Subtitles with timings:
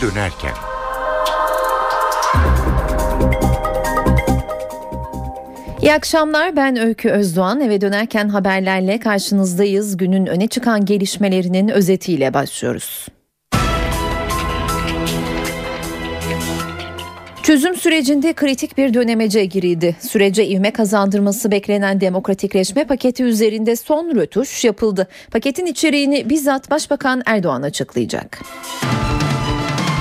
[0.00, 0.54] dönerken.
[5.82, 9.96] İyi akşamlar ben Öykü Özdoğan eve dönerken haberlerle karşınızdayız.
[9.96, 13.08] Günün öne çıkan gelişmelerinin özetiyle başlıyoruz.
[17.42, 19.96] Çözüm sürecinde kritik bir dönemece girildi.
[20.00, 25.08] Sürece ivme kazandırması beklenen demokratikleşme paketi üzerinde son rötuş yapıldı.
[25.30, 28.38] Paketin içeriğini bizzat Başbakan Erdoğan açıklayacak.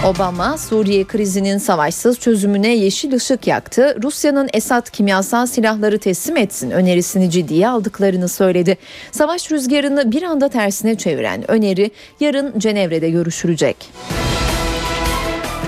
[0.08, 3.98] Obama Suriye krizinin savaşsız çözümüne yeşil ışık yaktı.
[4.04, 8.78] Rusya'nın Esad kimyasal silahları teslim etsin önerisini ciddiye aldıklarını söyledi.
[9.12, 13.78] Savaş rüzgarını bir anda tersine çeviren öneri yarın Cenevre'de görüşülecek.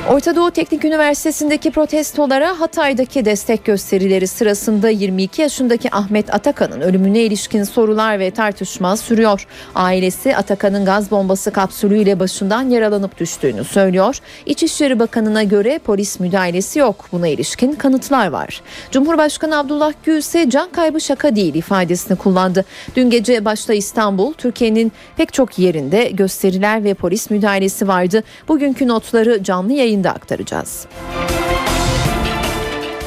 [0.09, 7.63] Orta Doğu Teknik Üniversitesi'ndeki protestolara Hatay'daki destek gösterileri sırasında 22 yaşındaki Ahmet Atakan'ın ölümüne ilişkin
[7.63, 9.47] sorular ve tartışma sürüyor.
[9.75, 14.19] Ailesi Atakan'ın gaz bombası kapsülüyle başından yaralanıp düştüğünü söylüyor.
[14.45, 17.05] İçişleri Bakanı'na göre polis müdahalesi yok.
[17.11, 18.61] Buna ilişkin kanıtlar var.
[18.91, 22.65] Cumhurbaşkanı Abdullah Gül ise can kaybı şaka değil ifadesini kullandı.
[22.95, 28.23] Dün gece başta İstanbul, Türkiye'nin pek çok yerinde gösteriler ve polis müdahalesi vardı.
[28.47, 30.87] Bugünkü notları canlı yayın yayında aktaracağız.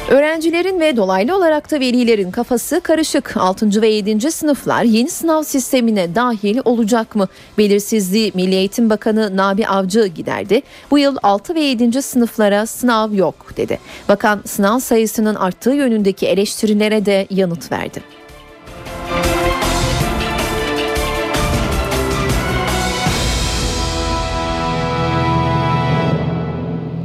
[0.09, 3.37] Öğrencilerin ve dolaylı olarak da velilerin kafası karışık.
[3.37, 3.81] 6.
[3.81, 4.31] ve 7.
[4.31, 7.27] sınıflar yeni sınav sistemine dahil olacak mı?
[7.57, 10.61] Belirsizliği Milli Eğitim Bakanı Nabi Avcı giderdi.
[10.91, 12.01] Bu yıl 6 ve 7.
[12.01, 13.79] sınıflara sınav yok dedi.
[14.09, 18.22] Bakan sınav sayısının arttığı yönündeki eleştirilere de yanıt verdi.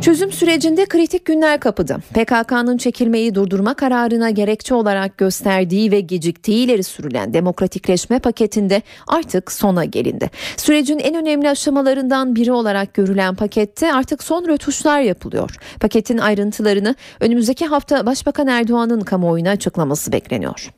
[0.08, 1.98] Çözüm sürecinde kritik günler kapıdı.
[2.14, 9.84] PKK'nın çekilmeyi durdurma kararına gerekçe olarak gösterdiği ve geciktiği ileri sürülen demokratikleşme paketinde artık sona
[9.84, 10.30] gelindi.
[10.56, 15.50] Sürecin en önemli aşamalarından biri olarak görülen pakette artık son rötuşlar yapılıyor.
[15.80, 20.70] Paketin ayrıntılarını önümüzdeki hafta Başbakan Erdoğan'ın kamuoyuna açıklaması bekleniyor.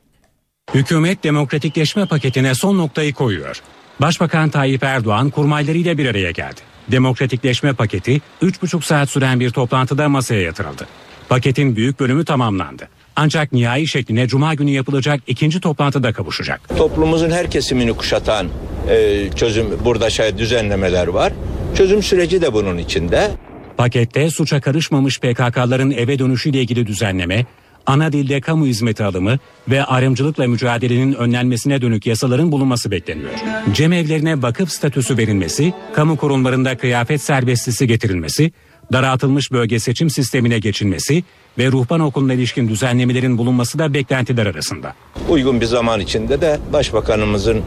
[0.73, 3.61] Hükümet demokratikleşme paketine son noktayı koyuyor.
[4.01, 6.61] Başbakan Tayyip Erdoğan kurmaylarıyla bir araya geldi.
[6.87, 10.87] Demokratikleşme paketi 3,5 saat süren bir toplantıda masaya yatırıldı.
[11.29, 12.89] Paketin büyük bölümü tamamlandı.
[13.15, 16.77] Ancak nihai şekline cuma günü yapılacak ikinci toplantıda kavuşacak.
[16.77, 18.47] Toplumumuzun her kesimini kuşatan
[18.89, 21.33] e, çözüm burada şey düzenlemeler var.
[21.75, 23.31] Çözüm süreci de bunun içinde.
[23.77, 27.45] Pakette suça karışmamış PKK'ların eve dönüşüyle ilgili düzenleme,
[27.85, 33.31] ana dilde kamu hizmeti alımı ve ayrımcılıkla mücadelenin önlenmesine dönük yasaların bulunması bekleniyor.
[33.73, 38.51] Cemevlerine vakıf statüsü verilmesi, kamu kurumlarında kıyafet serbestisi getirilmesi,
[38.93, 41.23] daraltılmış bölge seçim sistemine geçilmesi
[41.57, 44.93] ve ruhban okuluna ilişkin düzenlemelerin bulunması da beklentiler arasında.
[45.29, 47.61] Uygun bir zaman içinde de Başbakanımızın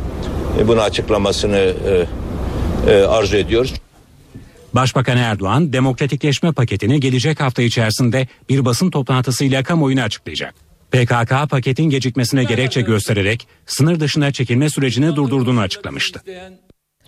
[0.68, 2.06] bunu açıklamasını e,
[2.92, 3.74] e, arzu ediyoruz.
[4.74, 10.54] Başbakan Erdoğan demokratikleşme paketini gelecek hafta içerisinde bir basın toplantısıyla kamuoyuna açıklayacak.
[10.90, 16.22] PKK paketin gecikmesine gerekçe göstererek sınır dışına çekilme sürecini durdurduğunu açıklamıştı.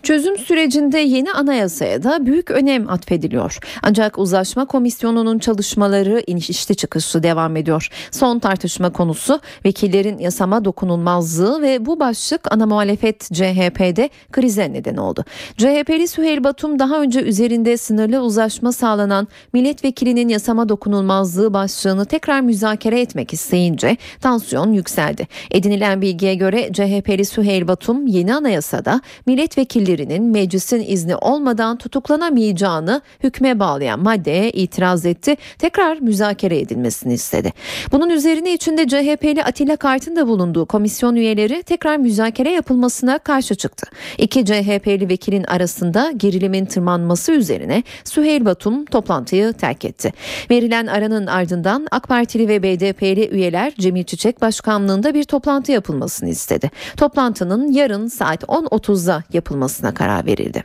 [0.06, 3.59] Çözüm sürecinde yeni anayasaya da büyük önem atfediliyor.
[3.83, 7.89] Ancak uzlaşma komisyonunun çalışmaları inişli çıkışlı devam ediyor.
[8.11, 15.25] Son tartışma konusu vekillerin yasama dokunulmazlığı ve bu başlık ana muhalefet CHP'de krize neden oldu.
[15.56, 23.00] CHP'li Süheyl Batum daha önce üzerinde sınırlı uzlaşma sağlanan milletvekilinin yasama dokunulmazlığı başlığını tekrar müzakere
[23.00, 25.28] etmek isteyince tansiyon yükseldi.
[25.50, 33.58] Edinilen bilgiye göre CHP'li Süheyl Batum yeni anayasada milletvekilleri vekillerinin meclisin izni olmadan tutuklanamayacağını hükme
[33.58, 35.36] bağlayan maddeye itiraz etti.
[35.58, 37.52] Tekrar müzakere edilmesini istedi.
[37.92, 43.86] Bunun üzerine içinde CHP'li Atilla Kart'ın da bulunduğu komisyon üyeleri tekrar müzakere yapılmasına karşı çıktı.
[44.18, 50.12] İki CHP'li vekilin arasında gerilimin tırmanması üzerine Süheyl Batum toplantıyı terk etti.
[50.50, 56.70] Verilen aranın ardından AK Partili ve BDP'li üyeler Cemil Çiçek Başkanlığında bir toplantı yapılmasını istedi.
[56.96, 60.65] Toplantının yarın saat 10.30'da yapılmasına alınmasına karar verildi.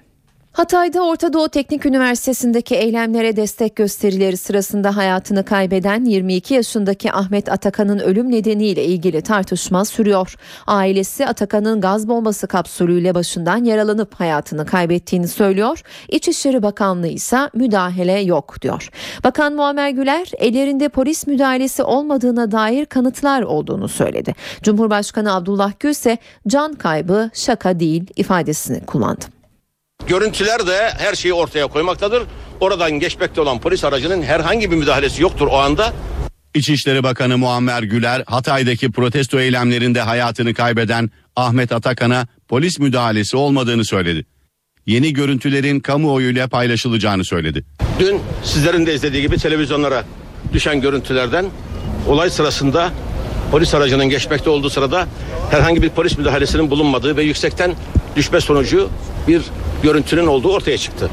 [0.54, 8.00] Hatay'da Orta Doğu Teknik Üniversitesi'ndeki eylemlere destek gösterileri sırasında hayatını kaybeden 22 yaşındaki Ahmet Atakan'ın
[8.00, 10.36] ölüm nedeniyle ilgili tartışma sürüyor.
[10.68, 15.82] Ailesi Atakan'ın gaz bombası kapsülüyle başından yaralanıp hayatını kaybettiğini söylüyor.
[16.10, 18.90] İçişleri Bakanlığı ise müdahale yok diyor.
[19.24, 24.34] Bakan Muammer Güler ellerinde polis müdahalesi olmadığına dair kanıtlar olduğunu söyledi.
[24.64, 26.18] Cumhurbaşkanı Abdullah Gül ise
[26.48, 29.41] can kaybı şaka değil ifadesini kullandı.
[30.08, 32.24] Görüntüler de her şeyi ortaya koymaktadır.
[32.60, 35.94] Oradan geçmekte olan polis aracının herhangi bir müdahalesi yoktur o anda.
[36.56, 44.26] İçişleri Bakanı Muammer Güler Hatay'daki protesto eylemlerinde hayatını kaybeden Ahmet Atakan'a polis müdahalesi olmadığını söyledi.
[44.86, 47.64] yeni görüntülerin kamuoyuyla paylaşılacağını söyledi.
[48.00, 50.06] Dün sizlerin de izlediği gibi televizyonlara
[50.54, 51.46] düşen görüntülerden
[52.08, 52.92] olay sırasında
[53.52, 55.08] polis aracının geçmekte olduğu sırada
[55.52, 57.76] herhangi bir polis müdahalesinin bulunmadığı ve yüksekten
[58.16, 58.90] düşme sonucu
[59.28, 59.42] bir
[59.84, 61.10] görüntünün olduğu ortaya çıktı.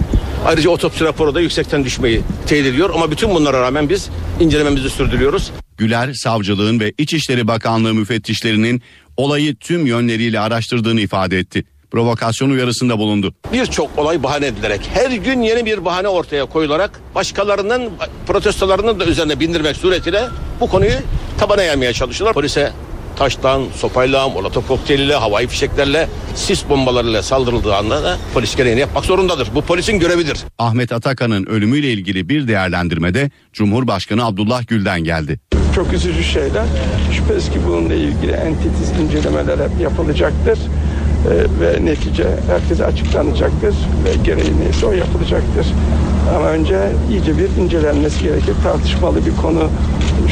[0.47, 4.09] Ayrıca otopsi raporu da yüksekten düşmeyi teyit ediyor ama bütün bunlara rağmen biz
[4.41, 5.51] incelememizi sürdürüyoruz.
[5.77, 8.83] Güler, savcılığın ve İçişleri Bakanlığı müfettişlerinin
[9.17, 11.65] olayı tüm yönleriyle araştırdığını ifade etti.
[11.91, 13.35] Provokasyon uyarısında bulundu.
[13.53, 17.91] Birçok olay bahane edilerek her gün yeni bir bahane ortaya koyularak başkalarının
[18.27, 20.25] protestolarının da üzerine bindirmek suretiyle
[20.61, 20.93] bu konuyu
[21.39, 22.35] tabana yaymaya çalışıyorlar.
[22.35, 22.73] Polise
[23.17, 29.49] taştan, sopayla, molotov kokteyliyle, havai fişeklerle, sis bombalarıyla saldırıldığı anda da polis gereğini yapmak zorundadır.
[29.55, 30.39] Bu polisin görevidir.
[30.59, 35.41] Ahmet Atakan'ın ölümüyle ilgili bir değerlendirmede Cumhurbaşkanı Abdullah Gül'den geldi.
[35.75, 36.65] Çok üzücü şeyler.
[37.13, 40.59] Şüphesiz ki bununla ilgili en titiz incelemeler hep yapılacaktır.
[41.27, 43.75] Ee, ve netice herkese açıklanacaktır
[44.05, 45.67] ve gereği neyse o yapılacaktır.
[46.37, 46.79] Ama önce
[47.11, 48.55] iyice bir incelenmesi gerekir.
[48.63, 49.69] Tartışmalı bir konu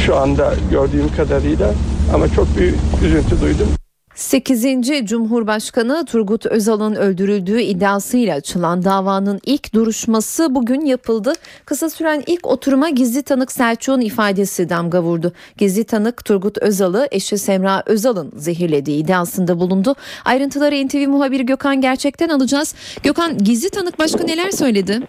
[0.07, 1.71] şu anda gördüğüm kadarıyla
[2.15, 3.76] ama çok büyük üzüntü duydum.
[4.17, 4.65] 8.
[5.05, 11.33] Cumhurbaşkanı Turgut Özal'ın öldürüldüğü iddiasıyla açılan davanın ilk duruşması bugün yapıldı.
[11.65, 15.33] Kısa süren ilk oturuma gizli tanık Selçuk'un ifadesi damga vurdu.
[15.57, 19.95] Gizli tanık Turgut Özal'ı eşi Semra Özal'ın zehirlediği iddiasında bulundu.
[20.25, 22.75] Ayrıntıları NTV muhabiri Gökhan Gerçek'ten alacağız.
[23.03, 25.01] Gökhan gizli tanık başka neler söyledi?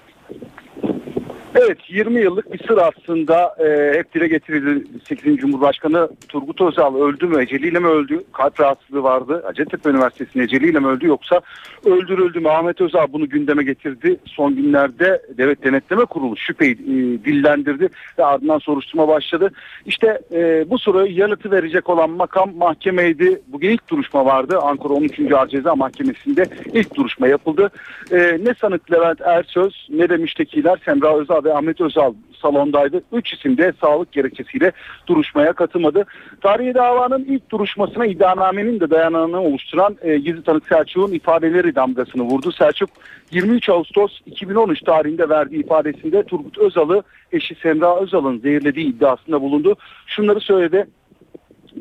[1.59, 4.87] Evet 20 yıllık bir sır aslında e, hep dile getirildi.
[5.07, 5.37] 8.
[5.37, 8.23] Cumhurbaşkanı Turgut Özal öldü mü eceliyle mi öldü?
[8.33, 9.43] Kalp rahatsızlığı vardı.
[9.45, 11.41] Hacettepe Üniversitesi'nin eceliyle mi öldü yoksa
[11.85, 12.49] öldürüldü mü?
[12.49, 14.17] Ahmet Özal bunu gündeme getirdi.
[14.25, 17.89] Son günlerde Devlet Denetleme Kurulu şüpheyi e, dillendirdi
[18.19, 19.51] ve ardından soruşturma başladı.
[19.85, 23.41] İşte e, bu soruyu yanıtı verecek olan makam mahkemeydi.
[23.47, 24.59] Bugün ilk duruşma vardı.
[24.61, 25.31] Ankara 13.
[25.31, 27.69] Ağır Ceza Mahkemesi'nde ilk duruşma yapıldı.
[28.11, 33.01] E, ne sanık Levent Ersöz ne de müştekiler Semra Özal ve Ahmet Özal salondaydı.
[33.13, 34.71] Üç isim de sağlık gerekçesiyle
[35.07, 36.05] duruşmaya katılmadı.
[36.41, 42.51] Tarihi davanın ilk duruşmasına iddianamenin de dayanağını oluşturan e, gizli tanık Selçuk'un ifadeleri damgasını vurdu.
[42.51, 42.89] Selçuk
[43.31, 49.75] 23 Ağustos 2013 tarihinde verdiği ifadesinde Turgut Özal'ı eşi Semra Özal'ın zehirlediği iddiasında bulundu.
[50.05, 50.87] Şunları söyledi.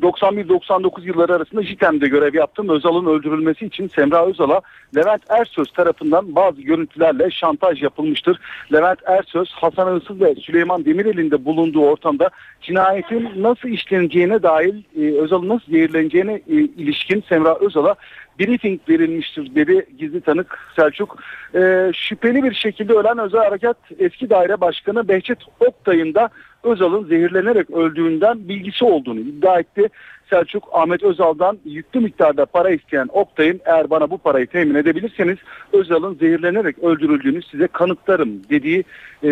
[0.00, 2.69] 91-99 yılları arasında JITEM'de görev yaptım.
[2.69, 4.60] Özal'ın öldürülmesi için Semra Özal'a
[4.96, 8.40] Levent Ersöz tarafından bazı görüntülerle şantaj yapılmıştır.
[8.72, 15.20] Levent Ersöz, Hasan Hırsız ve Süleyman Demirel'in de bulunduğu ortamda cinayetin nasıl işleneceğine dair e,
[15.20, 17.94] Özal'ın nasıl zehirleneceğine e, ilişkin Semra Özal'a
[18.38, 21.19] briefing verilmiştir dedi gizli tanık Selçuk.
[21.54, 26.28] E, şüpheli bir şekilde ölen Özel Harekat eski daire başkanı Behçet Oktay'ın da
[26.66, 29.88] Özal'ın zehirlenerek öldüğünden bilgisi olduğunu iddia etti.
[30.30, 35.38] Selçuk Ahmet Özal'dan yüklü miktarda para isteyen Oktay'ın eğer bana bu parayı temin edebilirseniz
[35.72, 38.84] Özal'ın zehirlenerek öldürüldüğünü size kanıtlarım dediği
[39.22, 39.28] e,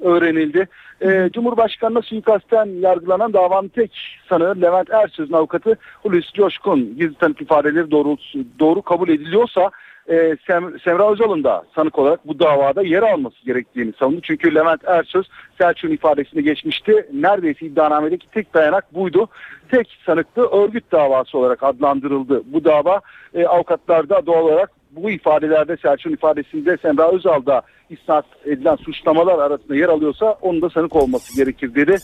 [0.00, 0.68] öğrenildi.
[1.00, 7.90] E, Cumhurbaşkanı'na suikastten yargılanan davanın tek sanığı Levent Ersöz'ün avukatı Hulusi Coşkun gizli tanık ifadeleri
[7.90, 8.16] doğru,
[8.58, 9.70] doğru kabul ediliyorsa
[10.08, 14.20] e, Sem Semra Özal'ın da sanık olarak bu davada yer alması gerektiğini savundu.
[14.22, 15.26] Çünkü Levent Ersöz
[15.58, 17.08] Selçuk'un ifadesini geçmişti.
[17.12, 19.28] Neredeyse iddianamedeki tek dayanak buydu.
[19.70, 23.00] Tek sanıklı örgüt davası olarak adlandırıldı bu dava.
[23.34, 29.88] E, avukatlar doğal olarak bu ifadelerde Selçuk'un ifadesinde Semra Özal'da isnat edilen suçlamalar arasında yer
[29.88, 31.96] alıyorsa onun da sanık olması gerekir dedi.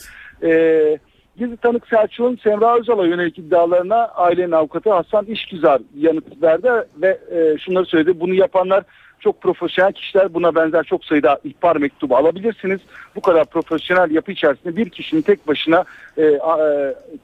[0.42, 0.98] Eee
[1.36, 7.58] Gizli tanık Selçuk'un Semra Özal'a yönelik iddialarına ailenin avukatı Hasan İşgüzar yanıt verdi ve e,
[7.58, 8.20] şunları söyledi.
[8.20, 8.84] Bunu yapanlar
[9.22, 12.80] çok profesyonel kişiler buna benzer çok sayıda ihbar mektubu alabilirsiniz.
[13.16, 15.84] Bu kadar profesyonel yapı içerisinde bir kişinin tek başına
[16.16, 16.38] e, e,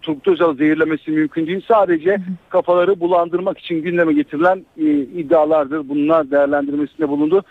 [0.02, 1.64] Turgut Özal'ı zehirlemesi mümkün değil.
[1.68, 5.88] Sadece kafaları bulandırmak için gündeme getirilen e, iddialardır.
[5.88, 7.44] Bunlar değerlendirmesinde bulundu.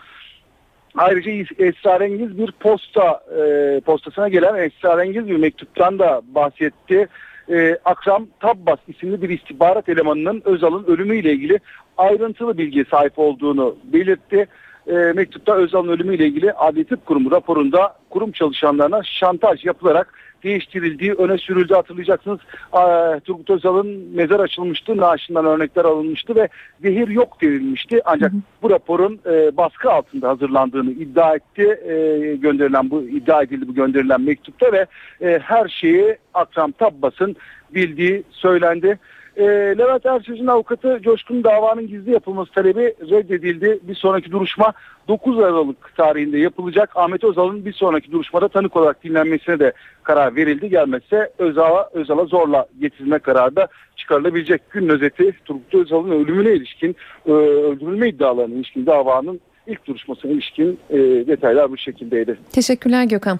[0.98, 7.08] Ayrıca esrarengiz bir posta e, postasına gelen esrarengiz bir mektuptan da bahsetti.
[7.50, 11.58] E, Akram Tabbas isimli bir istihbarat elemanının Özal'ın ölümüyle ilgili
[11.96, 14.46] ayrıntılı bilgiye sahip olduğunu belirtti.
[14.86, 20.14] E, mektupta Özal'ın ölümüyle ilgili Adli Tıp Kurumu raporunda kurum çalışanlarına şantaj yapılarak
[20.44, 22.38] değiştirildiği öne sürüldü hatırlayacaksınız.
[23.24, 26.48] Turgut Özal'ın mezar açılmıştı, naaşından örnekler alınmıştı ve
[26.82, 28.00] zehir yok denilmişti.
[28.04, 28.40] Ancak hı hı.
[28.62, 31.62] bu raporun e, baskı altında hazırlandığını iddia etti.
[31.62, 31.94] E,
[32.36, 34.86] gönderilen bu iddia edildi bu gönderilen mektupta ve
[35.20, 37.36] e, her şeyi Akram Tabbas'ın
[37.74, 38.98] bildiği söylendi.
[39.38, 39.44] E,
[39.78, 43.78] Levent Ersöz'ün avukatı Coşkun davanın gizli yapılması talebi reddedildi.
[43.82, 44.72] Bir sonraki duruşma
[45.08, 46.90] 9 Aralık tarihinde yapılacak.
[46.94, 50.68] Ahmet Özal'ın bir sonraki duruşmada tanık olarak dinlenmesine de karar verildi.
[50.68, 54.70] Gelmezse Özal'a Özal'a zorla getirilme kararı da çıkarılabilecek.
[54.70, 60.96] Gün özeti Turgut Özal'ın ölümüne ilişkin e, öldürülme iddialarına ilişkin davanın ilk duruşmasına ilişkin e,
[61.26, 62.38] detaylar bu şekildeydi.
[62.52, 63.38] Teşekkürler Gökhan.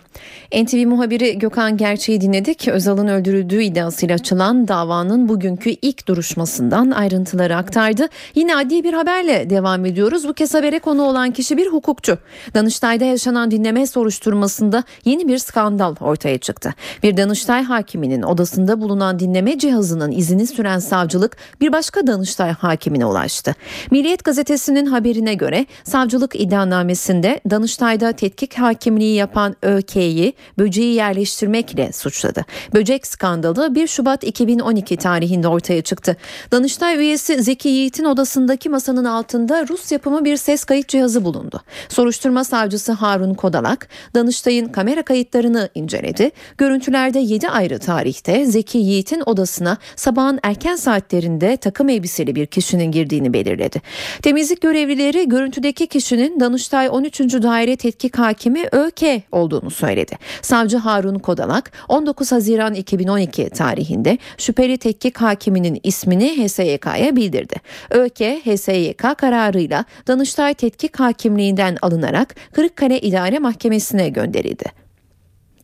[0.62, 2.68] NTV muhabiri Gökhan Gerçeği dinledik.
[2.68, 8.08] Özal'ın öldürüldüğü iddiasıyla açılan davanın bugünkü ilk duruşmasından ayrıntıları aktardı.
[8.35, 10.28] Yine adli bir haberle devam ediyoruz.
[10.28, 12.18] Bu kez habere konu olan kişi bir hukukçu.
[12.54, 16.75] Danıştay'da yaşanan dinleme soruşturmasında yeni bir skandal ortaya çıktı.
[17.02, 23.54] Bir Danıştay hakiminin odasında bulunan dinleme cihazının izini süren savcılık bir başka Danıştay hakimine ulaştı.
[23.90, 32.44] Milliyet gazetesinin haberine göre savcılık iddianamesinde Danıştay'da tetkik hakimliği yapan ÖK'yi böceği yerleştirmekle suçladı.
[32.75, 36.16] Böcek skandalı 1 Şubat 2012 tarihinde ortaya çıktı.
[36.52, 41.60] Danıştay üyesi Zeki Yiğit'in odasındaki masanın altında Rus yapımı bir ses kayıt cihazı bulundu.
[41.88, 46.30] Soruşturma savcısı Harun Kodalak, Danıştay'ın kamera kayıtlarını inceledi.
[46.58, 53.32] Görüntülerde 7 ayrı tarihte Zeki Yiğit'in odasına sabahın erken saatlerinde takım elbiseli bir kişinin girdiğini
[53.32, 53.82] belirledi.
[54.22, 57.20] Temizlik görevlileri görüntüdeki kişinin Danıştay 13.
[57.20, 60.16] Daire Tetkik Hakimi ÖK olduğunu söyledi.
[60.42, 67.56] Savcı Harun Kodalak 19 Haziran 2012 tarihinde şüpheli tetkik hakiminin ismini HSYK'ya bildirdi.
[67.90, 74.88] ÖK HSYK kararıyla Danıştay Tetkik Hakimliğinden alınarak Kırıkkale İdare Mahkemesi'ne gönderildi.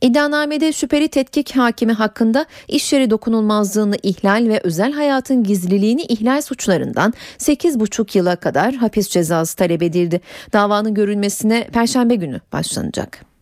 [0.04, 7.14] İddianamede şüpheli tetkik hakimi hakkında iş yeri dokunulmazlığını ihlal ve özel hayatın gizliliğini ihlal suçlarından
[7.38, 10.20] 8,5 yıla kadar hapis cezası talep edildi.
[10.52, 13.33] Davanın görülmesine perşembe günü başlanacak.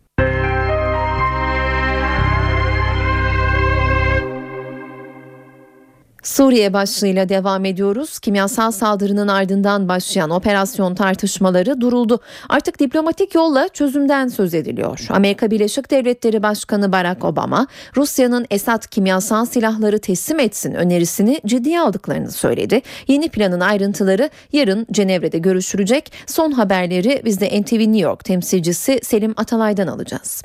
[6.23, 8.19] Suriye başlığıyla devam ediyoruz.
[8.19, 12.19] Kimyasal saldırının ardından başlayan operasyon tartışmaları duruldu.
[12.49, 15.07] Artık diplomatik yolla çözümden söz ediliyor.
[15.09, 22.31] Amerika Birleşik Devletleri Başkanı Barack Obama, Rusya'nın Esad kimyasal silahları teslim etsin önerisini ciddiye aldıklarını
[22.31, 22.81] söyledi.
[23.07, 26.11] Yeni planın ayrıntıları yarın Cenevre'de görüşülecek.
[26.27, 30.43] Son haberleri biz de NTV New York temsilcisi Selim Atalay'dan alacağız.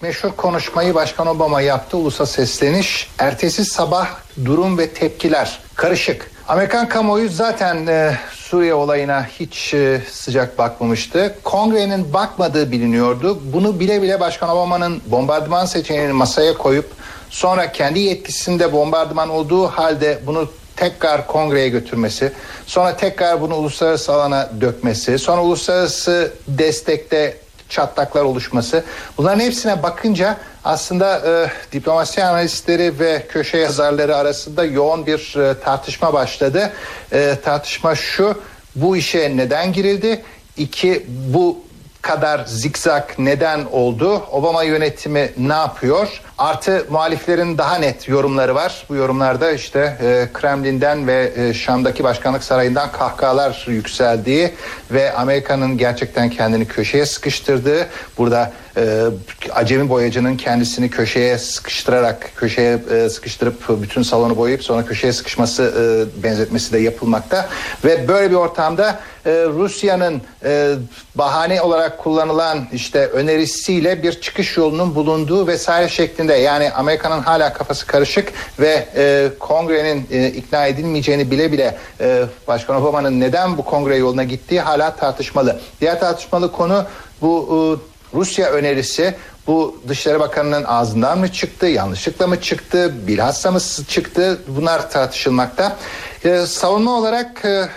[0.00, 1.96] Meşhur konuşmayı Başkan Obama yaptı.
[1.96, 3.10] Ulusa sesleniş.
[3.18, 4.08] Ertesi sabah
[4.44, 6.30] durum ve tepkiler karışık.
[6.48, 11.34] Amerikan kamuoyu zaten e, Suriye olayına hiç e, sıcak bakmamıştı.
[11.44, 13.38] Kongrenin bakmadığı biliniyordu.
[13.52, 16.90] Bunu bile bile Başkan Obama'nın bombardıman seçeneğini masaya koyup
[17.30, 22.32] sonra kendi yetkisinde bombardıman olduğu halde bunu tekrar kongreye götürmesi,
[22.66, 27.41] sonra tekrar bunu uluslararası alana dökmesi, sonra uluslararası destekte
[27.72, 28.84] çatlaklar oluşması.
[29.18, 36.12] Bunların hepsine bakınca aslında e, diplomasi analistleri ve köşe yazarları arasında yoğun bir e, tartışma
[36.12, 36.72] başladı.
[37.12, 38.40] E, tartışma şu,
[38.76, 40.22] bu işe neden girildi?
[40.56, 41.58] İki, bu
[42.02, 44.22] kadar zikzak neden oldu?
[44.30, 46.20] Obama yönetimi ne yapıyor?
[46.38, 48.84] Artı muhaliflerin daha net yorumları var.
[48.88, 54.50] Bu yorumlarda işte e, Kremlin'den ve e, Şam'daki başkanlık sarayından kahkahalar yükseldiği
[54.90, 57.86] ve Amerika'nın gerçekten kendini köşeye sıkıştırdığı,
[58.18, 59.04] burada e,
[59.52, 66.22] acemi boyacının kendisini köşeye sıkıştırarak, köşeye e, sıkıştırıp bütün salonu boyayıp sonra köşeye sıkışması e,
[66.22, 67.48] benzetmesi de yapılmakta
[67.84, 70.74] ve böyle bir ortamda e, Rusya'nın e,
[71.14, 77.86] bahane olarak kullanılan işte önerisiyle bir çıkış yolunun bulunduğu vesaire şeklinde yani Amerika'nın hala kafası
[77.86, 83.96] karışık ve e, kongrenin e, ikna edilmeyeceğini bile bile e, Başkan Obama'nın neden bu kongre
[83.96, 85.60] yoluna gittiği hala tartışmalı.
[85.80, 86.84] Diğer tartışmalı konu
[87.20, 89.14] bu e, Rusya önerisi
[89.46, 95.76] bu Dışişleri Bakanı'nın ağzından mı çıktı, yanlışlıkla mı çıktı, bilhassa mı çıktı bunlar tartışılmakta.
[96.24, 97.68] Ee, savunma olarak e,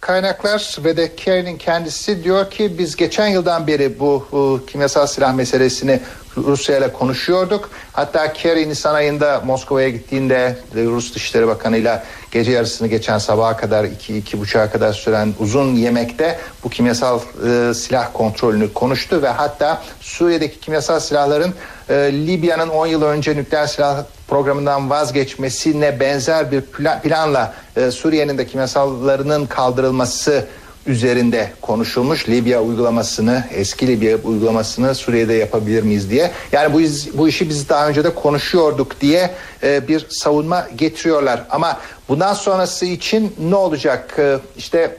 [0.00, 5.34] kaynaklar ve de Kerry'nin kendisi diyor ki biz geçen yıldan beri bu, bu kimyasal silah
[5.34, 6.00] meselesini
[6.36, 7.70] Rusya ile konuşuyorduk.
[7.92, 12.02] Hatta Kerry Nisan ayında Moskova'ya gittiğinde Rus Dışişleri Bakanı ile
[12.34, 17.74] gece yarısını geçen sabaha kadar iki, iki buçuğa kadar süren uzun yemekte bu kimyasal e,
[17.74, 21.54] silah kontrolünü konuştu ve hatta Suriye'deki kimyasal silahların
[21.88, 28.38] e, Libya'nın 10 yıl önce nükleer silah programından vazgeçmesine benzer bir plan, planla e, Suriye'nin
[28.38, 30.46] de kimyasallarının kaldırılması
[30.86, 32.28] üzerinde konuşulmuş.
[32.28, 36.30] Libya uygulamasını, eski Libya uygulamasını Suriye'de yapabilir miyiz diye.
[36.52, 36.80] Yani bu,
[37.18, 39.30] bu işi biz daha önce de konuşuyorduk diye
[39.62, 41.44] e, bir savunma getiriyorlar.
[41.50, 44.14] Ama bundan sonrası için ne olacak?
[44.18, 44.96] E, işte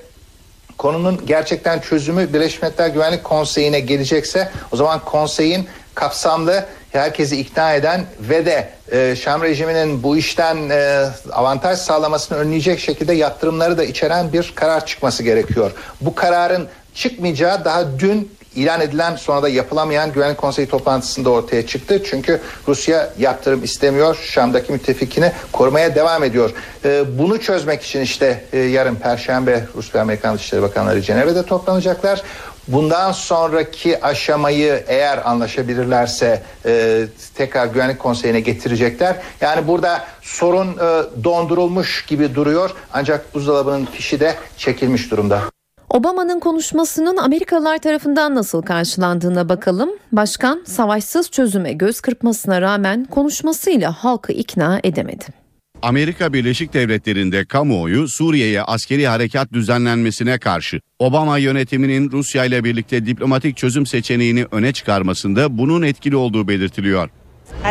[0.77, 8.05] konunun gerçekten çözümü Birleşmiş Milletler Güvenlik Konseyi'ne gelecekse o zaman konseyin kapsamlı herkesi ikna eden
[8.19, 14.33] ve de e, Şam rejiminin bu işten e, avantaj sağlamasını önleyecek şekilde yaptırımları da içeren
[14.33, 15.71] bir karar çıkması gerekiyor.
[16.01, 22.03] Bu kararın çıkmayacağı daha dün ilan edilen sonra da yapılamayan Güvenlik Konseyi toplantısında ortaya çıktı.
[22.05, 24.17] Çünkü Rusya yaptırım istemiyor.
[24.21, 26.53] Şam'daki müttefikini korumaya devam ediyor.
[26.85, 32.21] Ee, bunu çözmek için işte e, yarın Perşembe Rus ve Amerikan Dışişleri Bakanları Cenevre'de toplanacaklar.
[32.67, 37.03] Bundan sonraki aşamayı eğer anlaşabilirlerse e,
[37.35, 39.15] tekrar güvenlik konseyine getirecekler.
[39.41, 45.41] Yani burada sorun e, dondurulmuş gibi duruyor ancak buzdolabının fişi de çekilmiş durumda.
[45.89, 49.89] Obama'nın konuşmasının Amerikalılar tarafından nasıl karşılandığına bakalım.
[50.11, 55.44] Başkan savaşsız çözüme göz kırpmasına rağmen konuşmasıyla halkı ikna edemedi.
[55.85, 60.79] Amerika Birleşik Devletleri'nde kamuoyu Suriye'ye askeri harekat düzenlenmesine karşı.
[60.99, 67.09] Obama yönetiminin Rusya ile birlikte diplomatik çözüm seçeneğini öne çıkarmasında bunun etkili olduğu belirtiliyor.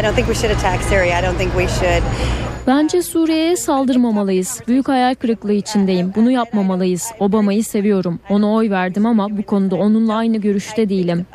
[0.00, 1.20] I don't think we should attack Syria.
[1.20, 2.02] I don't think we should.
[2.66, 4.60] Bence Suriye'ye saldırmamalıyız.
[4.68, 6.12] Büyük hayal kırıklığı içindeyim.
[6.16, 7.10] Bunu yapmamalıyız.
[7.18, 8.20] Obama'yı seviyorum.
[8.28, 11.26] Ona oy verdim ama bu konuda onunla aynı görüşte değilim.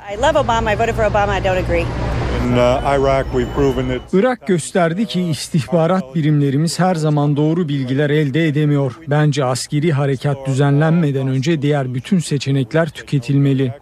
[2.57, 3.99] Agree.
[4.13, 8.99] Irak gösterdi ki istihbarat birimlerimiz her zaman doğru bilgiler elde edemiyor.
[9.07, 13.73] Bence askeri harekat düzenlenmeden önce diğer bütün seçenekler tüketilmeli.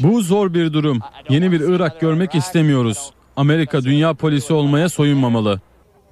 [0.00, 1.00] Bu zor bir durum.
[1.28, 3.10] Yeni bir Irak görmek istemiyoruz.
[3.36, 5.60] Amerika dünya polisi olmaya soyunmamalı.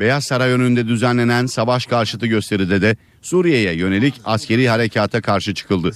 [0.00, 5.90] Beyaz Saray önünde düzenlenen savaş karşıtı gösteride de Suriye'ye yönelik askeri harekata karşı çıkıldı.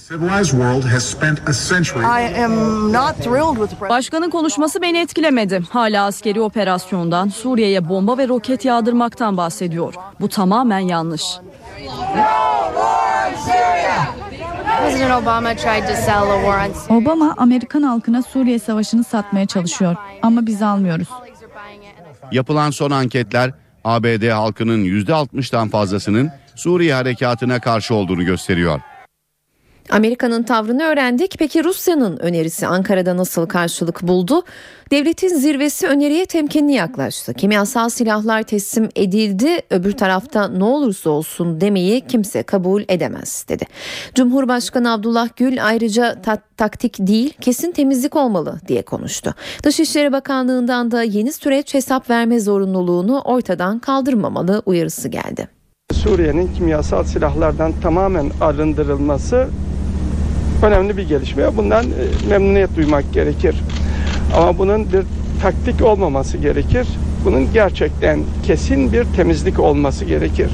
[3.89, 5.63] Başkanın konuşması beni etkilemedi.
[5.69, 9.93] Hala askeri operasyondan, Suriye'ye bomba ve roket yağdırmaktan bahsediyor.
[10.19, 11.23] Bu tamamen yanlış.
[16.89, 21.07] Obama Amerikan halkına Suriye savaşını satmaya çalışıyor ama biz almıyoruz.
[22.31, 28.81] Yapılan son anketler ABD halkının %60'dan fazlasının Suriye harekatına karşı olduğunu gösteriyor.
[29.89, 31.35] Amerika'nın tavrını öğrendik.
[31.39, 34.43] Peki Rusya'nın önerisi Ankara'da nasıl karşılık buldu?
[34.91, 37.33] Devletin zirvesi öneriye temkinli yaklaştı.
[37.33, 39.47] Kimyasal silahlar teslim edildi.
[39.69, 43.65] Öbür tarafta ne olursa olsun demeyi kimse kabul edemez dedi.
[44.15, 49.33] Cumhurbaşkanı Abdullah Gül ayrıca ta- taktik değil kesin temizlik olmalı diye konuştu.
[49.63, 55.47] Dışişleri Bakanlığı'ndan da yeni süreç hesap verme zorunluluğunu ortadan kaldırmamalı uyarısı geldi.
[55.93, 59.47] Suriye'nin kimyasal silahlardan tamamen arındırılması
[60.63, 61.57] önemli bir gelişme.
[61.57, 63.55] Bundan e, memnuniyet duymak gerekir.
[64.35, 65.03] Ama bunun bir
[65.41, 66.87] taktik olmaması gerekir.
[67.25, 70.49] Bunun gerçekten kesin bir temizlik olması gerekir.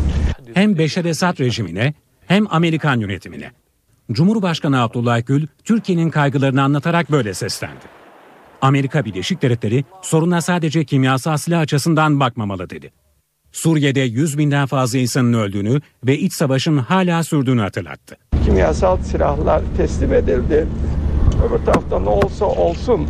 [0.54, 1.94] Hem Beşer Esad rejimine
[2.28, 3.52] hem Amerikan yönetimine.
[4.12, 7.86] Cumhurbaşkanı Abdullah Gül Türkiye'nin kaygılarını anlatarak böyle seslendi.
[8.62, 12.92] Amerika Birleşik Devletleri soruna sadece kimyasal silah açısından bakmamalı dedi.
[13.52, 18.31] Suriye'de 100 binden fazla insanın öldüğünü ve iç savaşın hala sürdüğünü hatırlattı.
[18.46, 20.68] Kimyasal silahlar teslim edildi.
[21.50, 23.08] Öbür tarafta ne olsa olsun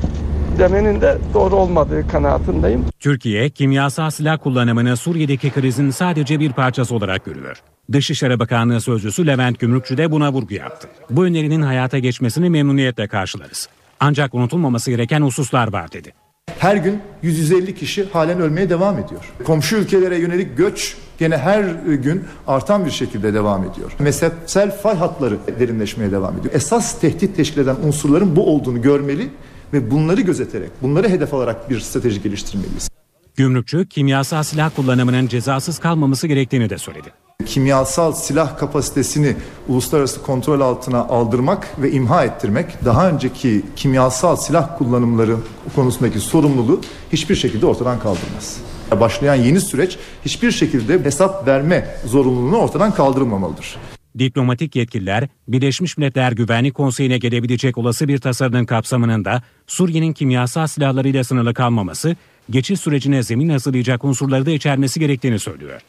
[0.59, 2.85] demenin de doğru olmadığı kanaatindeyim.
[2.99, 7.61] Türkiye, kimyasal silah kullanımını Suriye'deki krizin sadece bir parçası olarak görüyor.
[7.91, 10.87] Dışişleri Bakanlığı Sözcüsü Levent Gümrükçü de buna vurgu yaptı.
[11.09, 13.69] Bu önerinin hayata geçmesini memnuniyetle karşılarız.
[13.99, 16.13] Ancak unutulmaması gereken hususlar var dedi.
[16.61, 19.21] Her gün 150 kişi halen ölmeye devam ediyor.
[19.43, 23.91] Komşu ülkelere yönelik göç gene her gün artan bir şekilde devam ediyor.
[23.99, 26.53] Mezhepsel fay hatları derinleşmeye devam ediyor.
[26.53, 29.29] Esas tehdit teşkil eden unsurların bu olduğunu görmeli
[29.73, 32.89] ve bunları gözeterek, bunları hedef alarak bir strateji geliştirmeliyiz.
[33.35, 37.09] Gümrükçü, kimyasal silah kullanımının cezasız kalmaması gerektiğini de söyledi.
[37.45, 39.35] Kimyasal silah kapasitesini
[39.67, 45.35] uluslararası kontrol altına aldırmak ve imha ettirmek daha önceki kimyasal silah kullanımları
[45.75, 46.81] konusundaki sorumluluğu
[47.13, 48.57] hiçbir şekilde ortadan kaldırmaz.
[48.99, 53.77] Başlayan yeni süreç hiçbir şekilde hesap verme zorunluluğunu ortadan kaldırmamalıdır.
[54.19, 61.23] Diplomatik yetkililer Birleşmiş Milletler Güvenlik Konseyi'ne gelebilecek olası bir tasarının kapsamının da Suriye'nin kimyasal silahlarıyla
[61.23, 62.15] sınırlı kalmaması,
[62.49, 65.81] geçiş sürecine zemin hazırlayacak unsurları da içermesi gerektiğini söylüyor.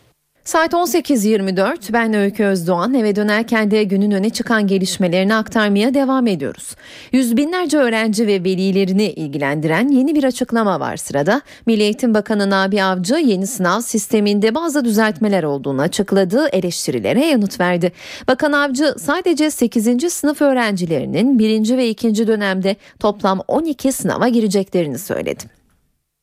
[0.44, 6.76] Saat 18.24 ben Öykü Özdoğan eve dönerken de günün öne çıkan gelişmelerini aktarmaya devam ediyoruz.
[7.12, 11.40] Yüz binlerce öğrenci ve velilerini ilgilendiren yeni bir açıklama var sırada.
[11.66, 17.92] Milli Eğitim Bakanı Nabi Avcı yeni sınav sisteminde bazı düzeltmeler olduğunu açıkladığı eleştirilere yanıt verdi.
[18.28, 20.12] Bakan Avcı sadece 8.
[20.12, 21.76] sınıf öğrencilerinin 1.
[21.76, 22.26] ve 2.
[22.26, 25.61] dönemde toplam 12 sınava gireceklerini söyledi.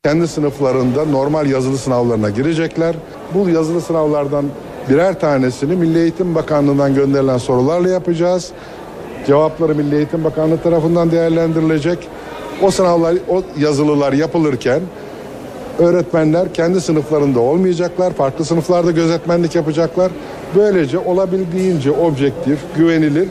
[0.06, 2.96] Kendi sınıflarında normal yazılı sınavlarına girecekler.
[3.34, 4.46] Bu yazılı sınavlardan
[4.90, 8.52] birer tanesini Milli Eğitim Bakanlığı'ndan gönderilen sorularla yapacağız.
[9.28, 12.08] Cevapları Milli Eğitim Bakanlığı tarafından değerlendirilecek.
[12.62, 14.82] O sınavlar, o yazılılar yapılırken
[15.80, 18.14] öğretmenler kendi sınıflarında olmayacaklar.
[18.14, 20.12] Farklı sınıflarda gözetmenlik yapacaklar.
[20.56, 23.30] Böylece olabildiğince objektif, güvenilir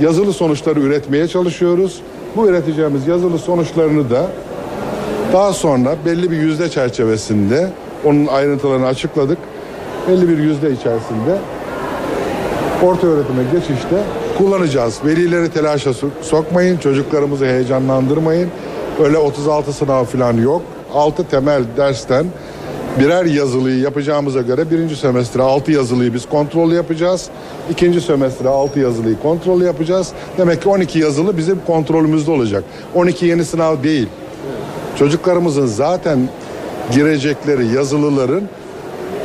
[0.00, 2.00] yazılı sonuçları üretmeye çalışıyoruz.
[2.36, 4.26] Bu üreteceğimiz yazılı sonuçlarını da
[5.32, 7.70] daha sonra belli bir yüzde çerçevesinde
[8.04, 9.38] onun ayrıntılarını açıkladık.
[10.08, 11.38] Belli bir yüzde içerisinde
[12.82, 13.96] orta öğretime geçişte
[14.38, 15.00] kullanacağız.
[15.04, 18.48] Velileri telaşa so- sokmayın, çocuklarımızı heyecanlandırmayın.
[19.04, 20.62] Öyle 36 sınav falan yok.
[20.94, 22.26] 6 temel dersten
[23.00, 27.28] birer yazılıyı yapacağımıza göre birinci semestre 6 yazılıyı biz kontrol yapacağız.
[27.70, 30.08] İkinci semestre 6 yazılıyı kontrol yapacağız.
[30.38, 32.64] Demek ki 12 yazılı bizim kontrolümüzde olacak.
[32.94, 34.08] 12 yeni sınav değil.
[35.00, 36.18] Çocuklarımızın zaten
[36.92, 38.42] girecekleri yazılıların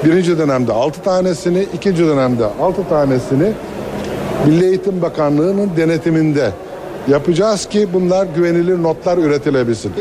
[0.05, 3.51] birinci dönemde 6 tanesini, ikinci dönemde 6 tanesini
[4.45, 6.51] Milli Eğitim Bakanlığı'nın denetiminde
[7.07, 9.91] yapacağız ki bunlar güvenilir notlar üretilebilsin.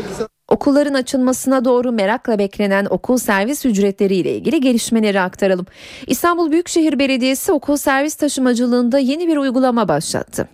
[0.49, 5.65] Okulların açılmasına doğru merakla beklenen okul servis ücretleri ile ilgili gelişmeleri aktaralım.
[6.07, 10.47] İstanbul Büyükşehir Belediyesi okul servis taşımacılığında yeni bir uygulama başlattı.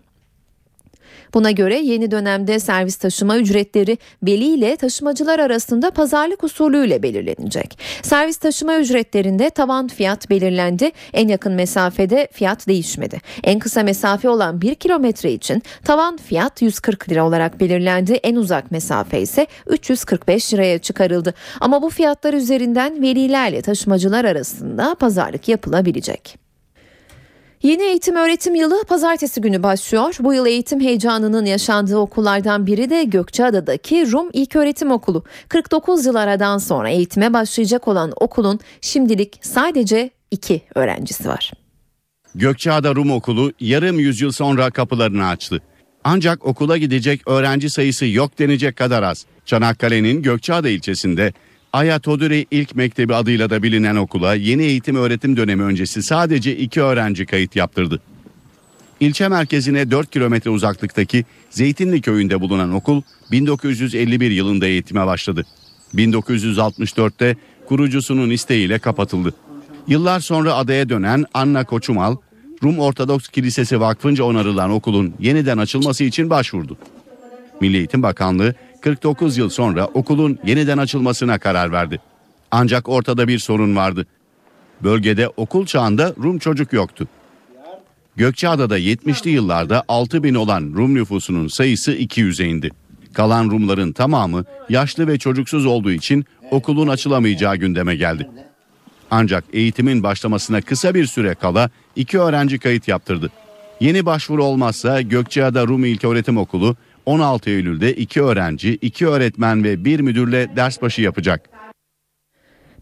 [1.34, 7.80] Buna göre yeni dönemde servis taşıma ücretleri veli ile taşımacılar arasında pazarlık usulüyle belirlenecek.
[8.02, 10.91] Servis taşıma ücretlerinde tavan fiyat belirlendi.
[11.13, 13.22] En yakın mesafede fiyat değişmedi.
[13.44, 18.13] En kısa mesafe olan 1 kilometre için tavan fiyat 140 lira olarak belirlendi.
[18.13, 21.34] En uzak mesafe ise 345 liraya çıkarıldı.
[21.60, 26.40] Ama bu fiyatlar üzerinden velilerle taşımacılar arasında pazarlık yapılabilecek.
[27.63, 30.15] Yeni eğitim öğretim yılı pazartesi günü başlıyor.
[30.19, 35.24] Bu yıl eğitim heyecanının yaşandığı okullardan biri de Gökçeada'daki Rum İlköğretim Okulu.
[35.47, 41.52] 49 yıl aradan sonra eğitime başlayacak olan okulun şimdilik sadece iki öğrencisi var.
[42.36, 45.62] Gökçeada Rum Okulu yarım yüzyıl sonra kapılarını açtı.
[46.04, 49.26] Ancak okula gidecek öğrenci sayısı yok denecek kadar az.
[49.45, 51.34] Çanakkale'nin Gökçeada ilçesinde
[51.73, 56.81] Aya Toduri İlk Mektebi adıyla da bilinen okula yeni eğitim öğretim dönemi öncesi sadece iki
[56.81, 58.01] öğrenci kayıt yaptırdı.
[58.99, 65.45] İlçe merkezine 4 kilometre uzaklıktaki Zeytinli köyünde bulunan okul 1951 yılında eğitime başladı.
[65.95, 69.34] 1964'te kurucusunun isteğiyle kapatıldı.
[69.88, 72.15] Yıllar sonra adaya dönen Anna Koçumal,
[72.63, 76.77] Rum Ortodoks Kilisesi Vakfı'nca onarılan okulun yeniden açılması için başvurdu.
[77.62, 82.00] Milli Eğitim Bakanlığı 49 yıl sonra okulun yeniden açılmasına karar verdi.
[82.52, 84.06] Ancak ortada bir sorun vardı.
[84.84, 87.08] Bölgede okul çağında Rum çocuk yoktu.
[88.15, 92.72] Gökçeada'da 70'li yıllarda 6 bin olan Rum nüfusunun sayısı 200'e indi.
[93.13, 98.30] Kalan Rumların tamamı yaşlı ve çocuksuz olduğu için okulun açılamayacağı gündeme geldi.
[99.12, 103.32] Ancak eğitimin başlamasına kısa bir süre kala iki öğrenci kayıt yaptırdı.
[103.80, 106.76] Yeni başvuru olmazsa Gökçeada Rum İlköğretim Okulu
[107.12, 111.50] 16 Eylül'de iki öğrenci, iki öğretmen ve bir müdürle ders başı yapacak.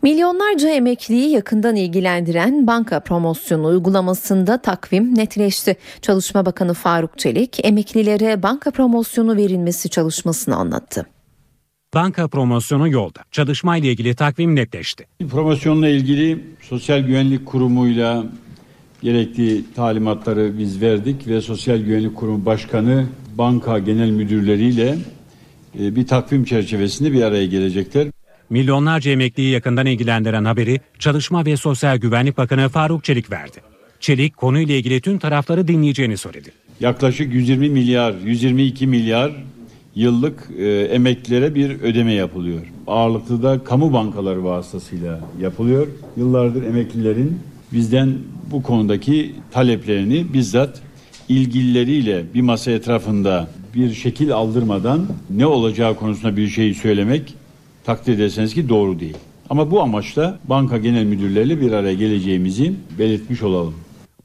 [0.02, 5.78] Milyonlarca emekliyi yakından ilgilendiren banka promosyonu uygulamasında takvim netleşti.
[6.02, 11.06] Çalışma Bakanı Faruk Çelik emeklilere banka promosyonu verilmesi çalışmasını anlattı.
[11.94, 13.20] Banka promosyonu yolda.
[13.32, 15.08] Çalışma ile ilgili takvim netleşti.
[15.32, 18.26] Promosyonla ilgili Sosyal Güvenlik Kurumu'yla
[19.02, 23.06] gerekli talimatları biz verdik ve Sosyal Güvenlik Kurumu Başkanı
[23.40, 24.98] banka genel müdürleriyle
[25.80, 28.08] e, bir takvim çerçevesinde bir araya gelecekler.
[28.50, 33.58] Milyonlarca emekliyi yakından ilgilendiren haberi Çalışma ve Sosyal Güvenlik Bakanı Faruk Çelik verdi.
[34.00, 36.52] Çelik konuyla ilgili tüm tarafları dinleyeceğini söyledi.
[36.80, 39.32] Yaklaşık 120 milyar, 122 milyar
[39.96, 42.62] yıllık e, emeklilere bir ödeme yapılıyor.
[42.88, 45.88] Ağırlıklı da kamu bankaları vasıtasıyla yapılıyor.
[46.18, 47.40] Yıllardır emeklilerin
[47.74, 48.18] bizden
[48.52, 50.82] bu konudaki taleplerini bizzat
[51.30, 57.34] ilgilileriyle bir masa etrafında bir şekil aldırmadan ne olacağı konusunda bir şey söylemek
[57.84, 59.18] takdir ederseniz ki doğru değil.
[59.50, 63.76] Ama bu amaçla banka genel müdürleriyle bir araya geleceğimizi belirtmiş olalım.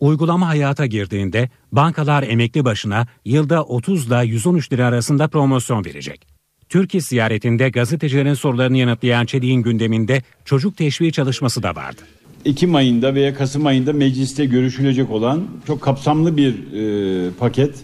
[0.00, 6.26] Uygulama hayata girdiğinde bankalar emekli başına yılda 30 ile 113 lira arasında promosyon verecek.
[6.68, 12.02] Türkiye ziyaretinde gazetecilerin sorularını yanıtlayan Çelik'in gündeminde çocuk teşviği çalışması da vardı.
[12.44, 17.74] Ekim ayında veya Kasım ayında mecliste görüşülecek olan çok kapsamlı bir e, paket.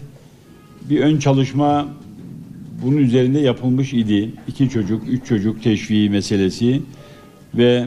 [0.89, 1.87] Bir ön çalışma
[2.83, 4.31] bunun üzerinde yapılmış idi.
[4.47, 6.81] İki çocuk, üç çocuk teşviği meselesi
[7.57, 7.85] ve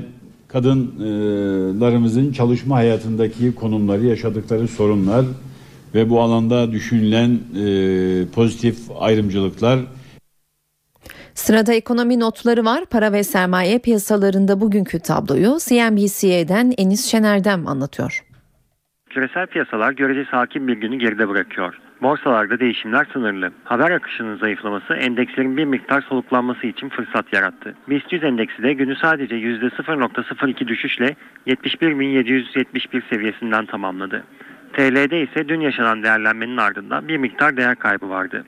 [0.49, 5.25] kadınlarımızın çalışma hayatındaki konumları, yaşadıkları sorunlar
[5.95, 9.81] ve bu alanda düşünülen e, pozitif ayrımcılıklar
[11.35, 12.85] Sırada ekonomi notları var.
[12.90, 18.25] Para ve sermaye piyasalarında bugünkü tabloyu CNBC'den Enis Şener'den anlatıyor.
[19.11, 21.75] Küresel piyasalar göreceli sakin bir günü geride bırakıyor.
[22.03, 23.53] Borsalarda değişimler sınırlı.
[23.64, 27.75] Haber akışının zayıflaması endekslerin bir miktar soluklanması için fırsat yarattı.
[27.88, 31.16] BIST 100 endeksi de günü sadece %0.02 düşüşle
[31.47, 34.25] 71.771 seviyesinden tamamladı.
[34.73, 38.44] TL'de ise dün yaşanan değerlenmenin ardından bir miktar değer kaybı vardı.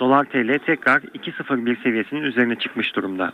[0.00, 3.32] Dolar TL tekrar 2.01 seviyesinin üzerine çıkmış durumda.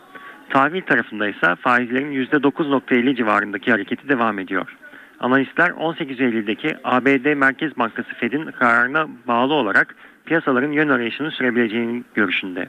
[0.49, 4.77] Tahvil tarafında ise faizlerin %9.50 civarındaki hareketi devam ediyor.
[5.19, 12.67] Analistler 18 Eylül'deki ABD Merkez Bankası Fed'in kararına bağlı olarak piyasaların yön arayışını sürebileceğini görüşünde.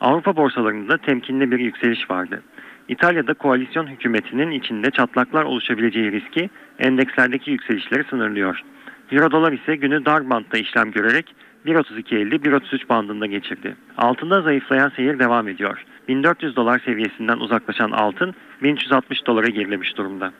[0.00, 2.42] Avrupa borsalarında temkinli bir yükseliş vardı.
[2.88, 8.60] İtalya'da koalisyon hükümetinin içinde çatlaklar oluşabileceği riski endekslerdeki yükselişleri sınırlıyor.
[9.12, 11.34] Euro dolar ise günü dar bantta işlem görerek
[11.66, 13.76] 1.32.50-1.33 bandında geçirdi.
[13.96, 15.84] Altında zayıflayan seyir devam ediyor.
[16.08, 20.32] 1400 dolar seviyesinden uzaklaşan altın 1360 dolara gerilemiş durumda.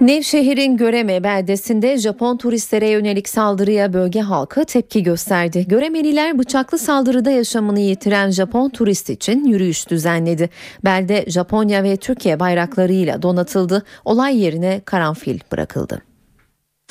[0.00, 5.66] Nevşehir'in Göreme beldesinde Japon turistlere yönelik saldırıya bölge halkı tepki gösterdi.
[5.68, 10.50] Göremeliler bıçaklı saldırıda yaşamını yitiren Japon turist için yürüyüş düzenledi.
[10.84, 13.82] Belde Japonya ve Türkiye bayraklarıyla donatıldı.
[14.04, 16.13] Olay yerine karanfil bırakıldı.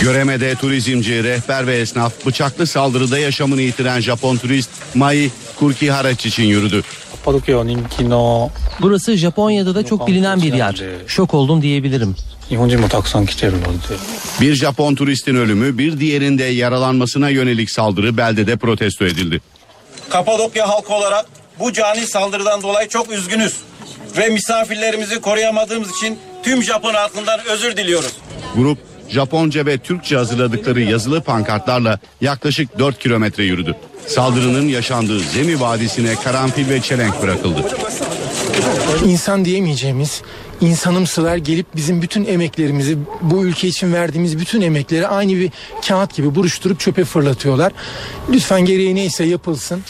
[0.04, 6.84] Göreme'de turizmci, rehber ve esnaf bıçaklı saldırıda yaşamını yitiren Japon turist Mai Kurkiharaç için yürüdü.
[8.82, 10.84] Burası Japonya'da da çok bilinen bir yer.
[11.08, 12.16] Şok oldum diyebilirim.
[14.42, 19.42] Bir Japon turistin ölümü bir diğerinde yaralanmasına yönelik saldırı beldede protesto edildi.
[20.10, 21.26] Kapadokya halkı olarak
[21.60, 23.58] bu cani saldırıdan dolayı çok üzgünüz.
[24.18, 28.12] Ve misafirlerimizi koruyamadığımız için tüm Japon halkından özür diliyoruz.
[28.56, 28.78] Grup
[29.14, 33.76] Japonca ve Türkçe hazırladıkları yazılı pankartlarla yaklaşık 4 kilometre yürüdü.
[34.08, 37.66] Saldırının yaşandığı Zemi Vadisi'ne karanfil ve çelenk bırakıldı.
[39.06, 40.22] İnsan diyemeyeceğimiz
[40.62, 45.52] insanımsılar gelip bizim bütün emeklerimizi bu ülke için verdiğimiz bütün emekleri aynı bir
[45.88, 47.72] kağıt gibi buruşturup çöpe fırlatıyorlar.
[48.32, 49.82] Lütfen gereği neyse yapılsın.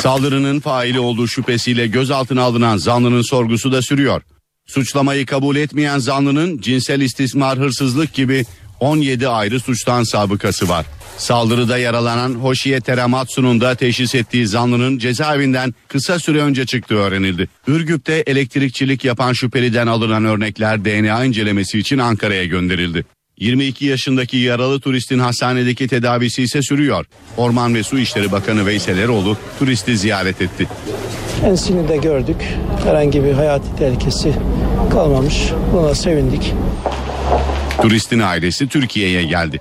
[0.00, 4.22] Saldırının faili olduğu şüphesiyle gözaltına alınan zanlının sorgusu da sürüyor.
[4.68, 8.44] Suçlamayı kabul etmeyen zanlının cinsel istismar, hırsızlık gibi
[8.80, 10.86] 17 ayrı suçtan sabıkası var.
[11.16, 17.48] Saldırıda yaralanan Hoşiye Teramatsu'nun da teşhis ettiği zanlının cezaevinden kısa süre önce çıktığı öğrenildi.
[17.66, 23.04] Ürgüp'te elektrikçilik yapan şüpheliden alınan örnekler DNA incelemesi için Ankara'ya gönderildi.
[23.38, 27.06] 22 yaşındaki yaralı turistin hastanedeki tedavisi ise sürüyor.
[27.36, 30.68] Orman ve Su İşleri Bakanı Veysel Eroğlu turisti ziyaret etti.
[31.44, 32.58] Ensini de gördük.
[32.84, 34.34] Herhangi bir hayati tehlikesi
[34.90, 35.52] kalmamış.
[35.72, 36.54] Buna sevindik.
[37.82, 39.60] Turistin ailesi Türkiye'ye geldi.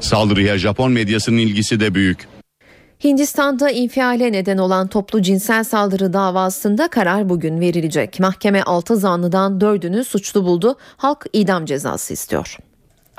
[0.00, 2.28] Saldırıya Japon medyasının ilgisi de büyük.
[3.04, 8.20] Hindistan'da infiale neden olan toplu cinsel saldırı davasında karar bugün verilecek.
[8.20, 10.76] Mahkeme 6 zanlıdan 4'ünü suçlu buldu.
[10.96, 12.56] Halk idam cezası istiyor.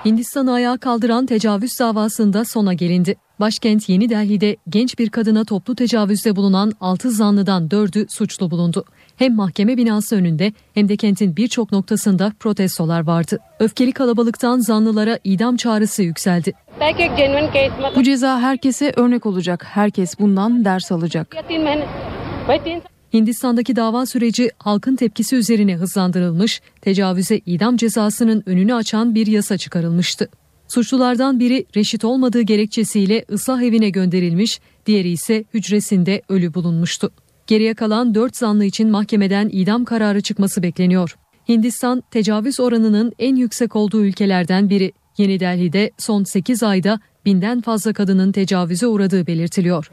[0.06, 3.16] Hindistan'ı ayağa kaldıran tecavüz davasında sona gelindi.
[3.40, 8.86] Başkent Yeni Delhi'de genç bir kadına toplu tecavüzde bulunan 6 zanlıdan 4'ü suçlu bulundu.
[9.16, 13.40] Hem mahkeme binası önünde hem de kentin birçok noktasında protestolar vardı.
[13.60, 16.54] Öfkeli kalabalıktan zanlılara idam çağrısı yükseldi.
[17.96, 19.66] Bu ceza herkese örnek olacak.
[19.70, 21.36] Herkes bundan ders alacak.
[23.14, 30.30] Hindistan'daki dava süreci halkın tepkisi üzerine hızlandırılmış, tecavüze idam cezasının önünü açan bir yasa çıkarılmıştı.
[30.68, 37.12] Suçlulardan biri reşit olmadığı gerekçesiyle ıslah evine gönderilmiş, diğeri ise hücresinde ölü bulunmuştu.
[37.48, 41.16] Geriye kalan 4 zanlı için mahkemeden idam kararı çıkması bekleniyor.
[41.50, 44.92] Hindistan tecavüz oranının en yüksek olduğu ülkelerden biri.
[45.18, 49.92] Yeni Delhi'de son 8 ayda binden fazla kadının tecavüze uğradığı belirtiliyor.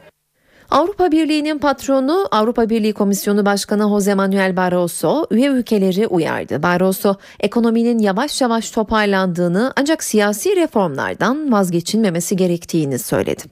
[0.70, 6.62] Avrupa Birliği'nin patronu Avrupa Birliği Komisyonu Başkanı Jose Manuel Barroso üye ülkeleri uyardı.
[6.62, 13.42] Barroso ekonominin yavaş yavaş toparlandığını ancak siyasi reformlardan vazgeçilmemesi gerektiğini söyledi.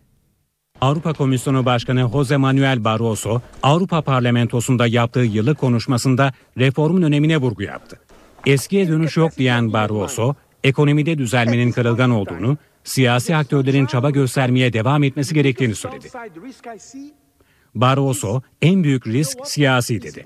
[0.81, 7.98] Avrupa Komisyonu Başkanı Jose Manuel Barroso, Avrupa Parlamentosu'nda yaptığı yıllık konuşmasında reformun önemine vurgu yaptı.
[8.46, 15.35] Eskiye dönüş yok diyen Barroso, ekonomide düzelmenin kırılgan olduğunu, siyasi aktörlerin çaba göstermeye devam etmesi
[15.35, 16.09] gerektiğini söyledi.
[17.75, 20.25] Barroso, en büyük risk siyasi dedi.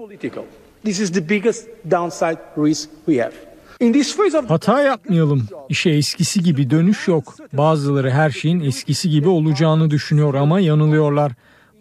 [4.49, 5.49] Hata yapmayalım.
[5.69, 7.37] İşe eskisi gibi dönüş yok.
[7.53, 11.33] Bazıları her şeyin eskisi gibi olacağını düşünüyor ama yanılıyorlar.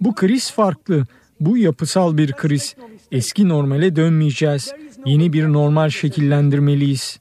[0.02, 1.04] Bu kriz farklı.
[1.40, 2.76] Bu yapısal bir kriz.
[3.12, 4.74] Eski normale dönmeyeceğiz.
[5.06, 7.20] Yeni bir normal şekillendirmeliyiz.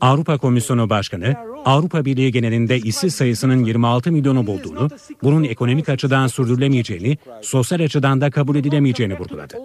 [0.00, 1.34] Avrupa Komisyonu Başkanı,
[1.64, 4.88] Avrupa Birliği genelinde işsiz sayısının 26 milyonu bulduğunu,
[5.22, 9.56] bunun ekonomik açıdan sürdürülemeyeceğini, sosyal açıdan da kabul edilemeyeceğini vurguladı.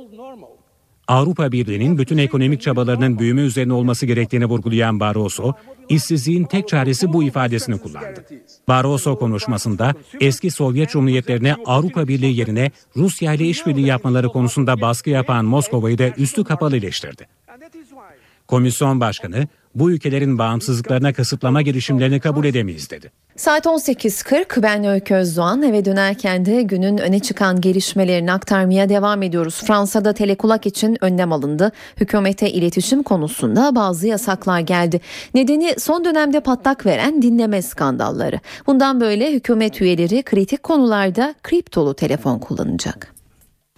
[1.08, 5.54] Avrupa Birliği'nin bütün ekonomik çabalarının büyüme üzerine olması gerektiğini vurgulayan Barroso,
[5.90, 8.26] işsizliğin tek çaresi bu ifadesini kullandı.
[8.68, 15.46] Barroso konuşmasında eski Sovyet Cumhuriyetlerine Avrupa Birliği yerine Rusya ile işbirliği yapmaları konusunda baskı yapan
[15.46, 17.28] Moskova'yı da üstü kapalı eleştirdi.
[18.48, 23.12] Komisyon Başkanı bu ülkelerin bağımsızlıklarına kısıtlama girişimlerini kabul edemeyiz dedi.
[23.36, 29.62] Saat 18.40 ben Öykü Özdoğan eve dönerken de günün öne çıkan gelişmelerini aktarmaya devam ediyoruz.
[29.68, 31.72] Fransa'da telekulak için önlem alındı.
[31.98, 35.02] Hükümete iletişim konusunda bazı yasaklar geldi.
[35.34, 38.40] Nedeni son dönemde patlak veren dinleme skandalları.
[38.68, 43.21] Bundan böyle hükümet üyeleri kritik konularda kriptolu telefon kullanacak.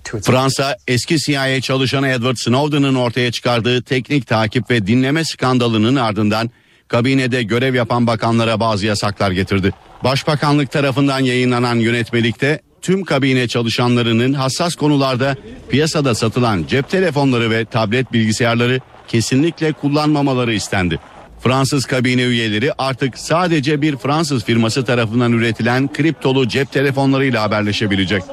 [0.03, 6.51] Fransa eski CIA çalışanı Edward Snowden'ın ortaya çıkardığı teknik takip ve dinleme skandalının ardından
[6.87, 9.73] kabinede görev yapan bakanlara bazı yasaklar getirdi.
[10.03, 15.35] Başbakanlık tarafından yayınlanan yönetmelikte tüm kabine çalışanlarının hassas konularda
[15.69, 20.99] piyasada satılan cep telefonları ve tablet bilgisayarları kesinlikle kullanmamaları istendi.
[21.39, 28.23] Fransız kabine üyeleri artık sadece bir Fransız firması tarafından üretilen kriptolu cep telefonlarıyla haberleşebilecek.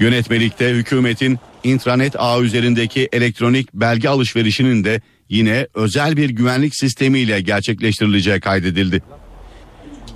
[0.00, 8.40] Yönetmelikte hükümetin intranet ağ üzerindeki elektronik belge alışverişinin de yine özel bir güvenlik sistemiyle gerçekleştirileceği
[8.40, 9.02] kaydedildi.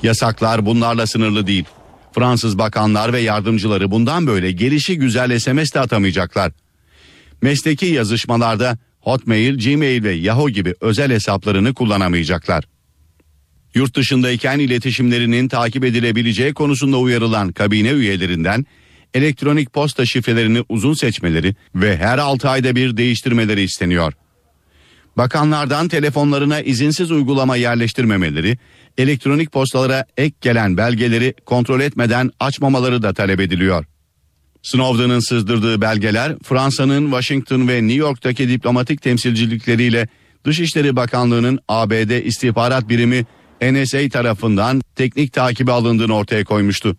[0.02, 1.64] Yasaklar bunlarla sınırlı değil.
[2.14, 6.52] Fransız bakanlar ve yardımcıları bundan böyle gelişi güzel SMS de atamayacaklar.
[7.42, 12.64] Mesleki yazışmalarda Hotmail, Gmail ve Yahoo gibi özel hesaplarını kullanamayacaklar.
[13.74, 18.66] Yurt dışındayken iletişimlerinin takip edilebileceği konusunda uyarılan kabine üyelerinden
[19.14, 24.12] elektronik posta şifrelerini uzun seçmeleri ve her 6 ayda bir değiştirmeleri isteniyor.
[25.16, 28.59] Bakanlardan telefonlarına izinsiz uygulama yerleştirmemeleri,
[28.98, 33.85] elektronik postalara ek gelen belgeleri kontrol etmeden açmamaları da talep ediliyor.
[34.62, 40.09] Snowden'ın sızdırdığı belgeler Fransa'nın Washington ve New York'taki diplomatik temsilcilikleriyle
[40.44, 43.27] Dışişleri Bakanlığı'nın ABD istihbarat birimi
[43.62, 46.96] NSA tarafından teknik takibi alındığını ortaya koymuştu.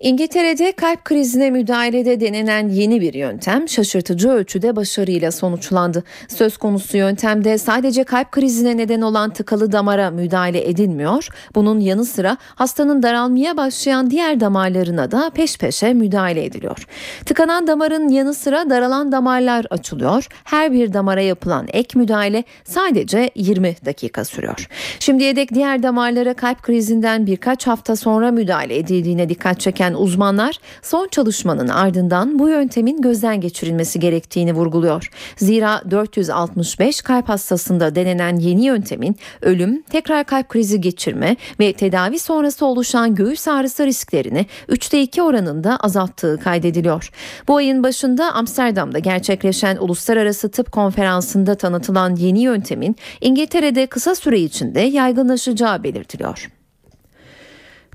[0.00, 6.04] İngiltere'de kalp krizine müdahalede denenen yeni bir yöntem şaşırtıcı ölçüde başarıyla sonuçlandı.
[6.28, 11.28] Söz konusu yöntemde sadece kalp krizine neden olan tıkalı damara müdahale edilmiyor.
[11.54, 16.86] Bunun yanı sıra hastanın daralmaya başlayan diğer damarlarına da peş peşe müdahale ediliyor.
[17.26, 20.26] Tıkanan damarın yanı sıra daralan damarlar açılıyor.
[20.44, 24.68] Her bir damara yapılan ek müdahale sadece 20 dakika sürüyor.
[25.00, 31.08] Şimdiye dek diğer damarlara kalp krizinden birkaç hafta sonra müdahale edildiğine dikkat çeken uzmanlar son
[31.08, 35.10] çalışmanın ardından bu yöntemin gözden geçirilmesi gerektiğini vurguluyor.
[35.36, 42.66] Zira 465 kalp hastasında denenen yeni yöntemin ölüm, tekrar kalp krizi geçirme ve tedavi sonrası
[42.66, 47.10] oluşan göğüs ağrısı risklerini 3'te 2 oranında azalttığı kaydediliyor.
[47.48, 54.80] Bu ayın başında Amsterdam'da gerçekleşen uluslararası tıp konferansında tanıtılan yeni yöntemin İngiltere'de kısa süre içinde
[54.80, 56.55] yaygınlaşacağı belirtiliyor.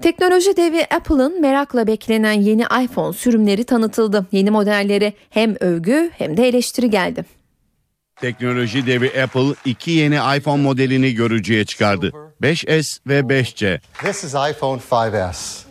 [0.02, 4.26] Teknoloji devi Apple'ın merakla beklenen yeni iPhone sürümleri tanıtıldı.
[4.32, 7.26] Yeni modellere hem övgü hem de eleştiri geldi.
[8.16, 12.12] Teknoloji devi Apple iki yeni iPhone modelini görücüye çıkardı.
[12.42, 13.80] 5S ve 5C.
[14.04, 15.62] This is iPhone 5S.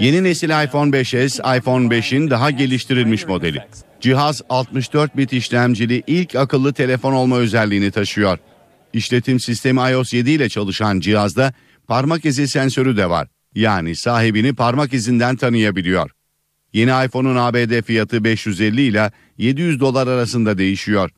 [0.00, 3.62] Yeni nesil iPhone 5S, iPhone 5'in daha geliştirilmiş modeli.
[4.00, 8.38] Cihaz 64 bit işlemcili ilk akıllı telefon olma özelliğini taşıyor.
[8.92, 11.52] İşletim sistemi iOS 7 ile çalışan cihazda
[11.86, 13.28] parmak izi sensörü de var.
[13.56, 16.10] Yani sahibini parmak izinden tanıyabiliyor.
[16.72, 21.10] Yeni iPhone'un ABD fiyatı 550 ile 700 dolar arasında değişiyor.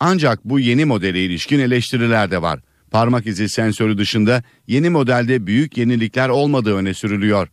[0.00, 2.60] Ancak bu yeni modele ilişkin eleştiriler de var.
[2.90, 7.48] Parmak izi sensörü dışında yeni modelde büyük yenilikler olmadığı öne sürülüyor.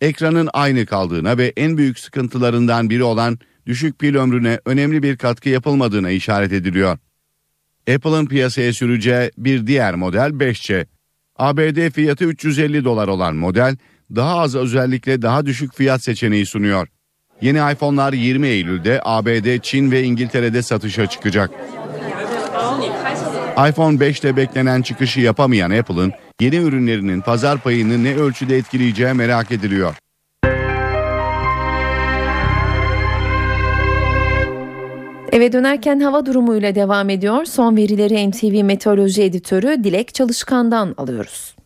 [0.00, 5.48] Ekranın aynı kaldığına ve en büyük sıkıntılarından biri olan düşük pil ömrüne önemli bir katkı
[5.48, 6.98] yapılmadığına işaret ediliyor.
[7.94, 10.86] Apple'ın piyasaya süreceği bir diğer model 5C.
[11.36, 13.76] ABD fiyatı 350 dolar olan model
[14.14, 16.88] daha az özellikle daha düşük fiyat seçeneği sunuyor.
[17.40, 21.50] Yeni iPhone'lar 20 Eylül'de ABD, Çin ve İngiltere'de satışa çıkacak.
[23.68, 29.94] iPhone 5'te beklenen çıkışı yapamayan Apple'ın yeni ürünlerinin pazar payını ne ölçüde etkileyeceği merak ediliyor.
[35.32, 37.44] Eve dönerken hava durumuyla devam ediyor.
[37.44, 41.56] Son verileri NTV Meteoroloji Editörü Dilek Çalışkan'dan alıyoruz.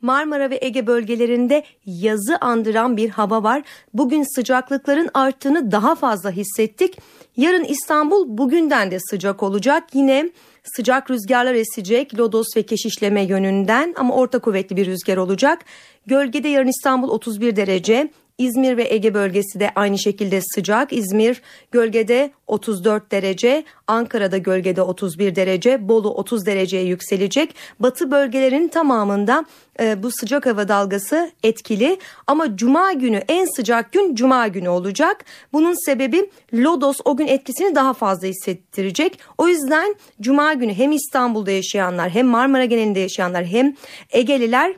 [0.00, 3.62] Marmara ve Ege bölgelerinde yazı andıran bir hava var.
[3.94, 6.98] Bugün sıcaklıkların arttığını daha fazla hissettik.
[7.36, 9.84] Yarın İstanbul bugünden de sıcak olacak.
[9.94, 10.30] Yine
[10.76, 15.64] sıcak rüzgarlar esecek lodos ve keşişleme yönünden ama orta kuvvetli bir rüzgar olacak.
[16.06, 18.10] Gölgede yarın İstanbul 31 derece,
[18.40, 20.92] İzmir ve Ege bölgesi de aynı şekilde sıcak.
[20.92, 27.54] İzmir gölgede 34 derece, Ankara'da gölgede 31 derece, Bolu 30 dereceye yükselecek.
[27.80, 29.44] Batı bölgelerin tamamında
[29.80, 35.24] e, bu sıcak hava dalgası etkili ama cuma günü en sıcak gün cuma günü olacak.
[35.52, 39.18] Bunun sebebi lodos o gün etkisini daha fazla hissettirecek.
[39.38, 43.74] O yüzden cuma günü hem İstanbul'da yaşayanlar hem Marmara genelinde yaşayanlar hem
[44.10, 44.74] Egeliler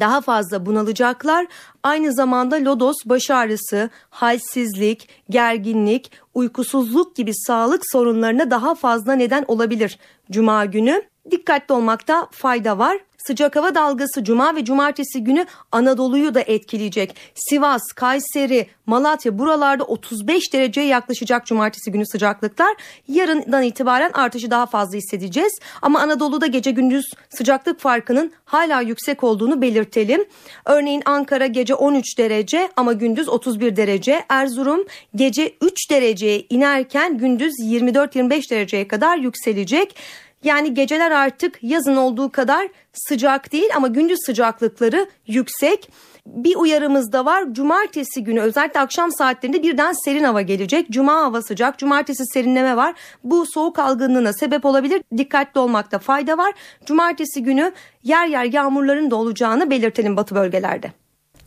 [0.00, 1.46] daha fazla bunalacaklar.
[1.82, 9.98] Aynı zamanda lodos baş ağrısı, halsizlik, gerginlik, uykusuzluk gibi sağlık sorunlarına daha fazla neden olabilir
[10.30, 11.02] cuma günü.
[11.30, 12.98] Dikkatli olmakta fayda var.
[13.26, 17.16] Sıcak hava dalgası cuma ve cumartesi günü Anadolu'yu da etkileyecek.
[17.34, 22.76] Sivas, Kayseri, Malatya buralarda 35 dereceye yaklaşacak cumartesi günü sıcaklıklar.
[23.08, 25.58] Yarından itibaren artışı daha fazla hissedeceğiz.
[25.82, 30.24] Ama Anadolu'da gece gündüz sıcaklık farkının hala yüksek olduğunu belirtelim.
[30.64, 34.24] Örneğin Ankara gece 13 derece ama gündüz 31 derece.
[34.28, 39.96] Erzurum gece 3 dereceye inerken gündüz 24-25 dereceye kadar yükselecek.
[40.44, 45.90] Yani geceler artık yazın olduğu kadar sıcak değil ama gündüz sıcaklıkları yüksek.
[46.26, 47.44] Bir uyarımız da var.
[47.52, 50.90] Cumartesi günü özellikle akşam saatlerinde birden serin hava gelecek.
[50.90, 52.94] Cuma hava sıcak, cumartesi serinleme var.
[53.24, 55.02] Bu soğuk algınlığına sebep olabilir.
[55.16, 56.52] Dikkatli olmakta fayda var.
[56.86, 57.72] Cumartesi günü
[58.02, 61.01] yer yer yağmurların da olacağını belirtelim batı bölgelerde.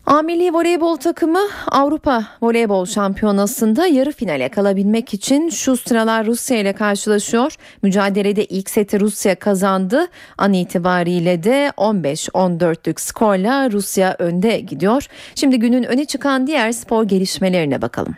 [0.07, 0.21] A
[0.53, 1.39] voleybol takımı
[1.71, 7.55] Avrupa Voleybol Şampiyonası'nda yarı finale kalabilmek için şu sıralar Rusya ile karşılaşıyor.
[7.81, 10.07] Mücadelede ilk seti Rusya kazandı.
[10.37, 15.07] An itibariyle de 15-14'lük skorla Rusya önde gidiyor.
[15.35, 18.15] Şimdi günün öne çıkan diğer spor gelişmelerine bakalım.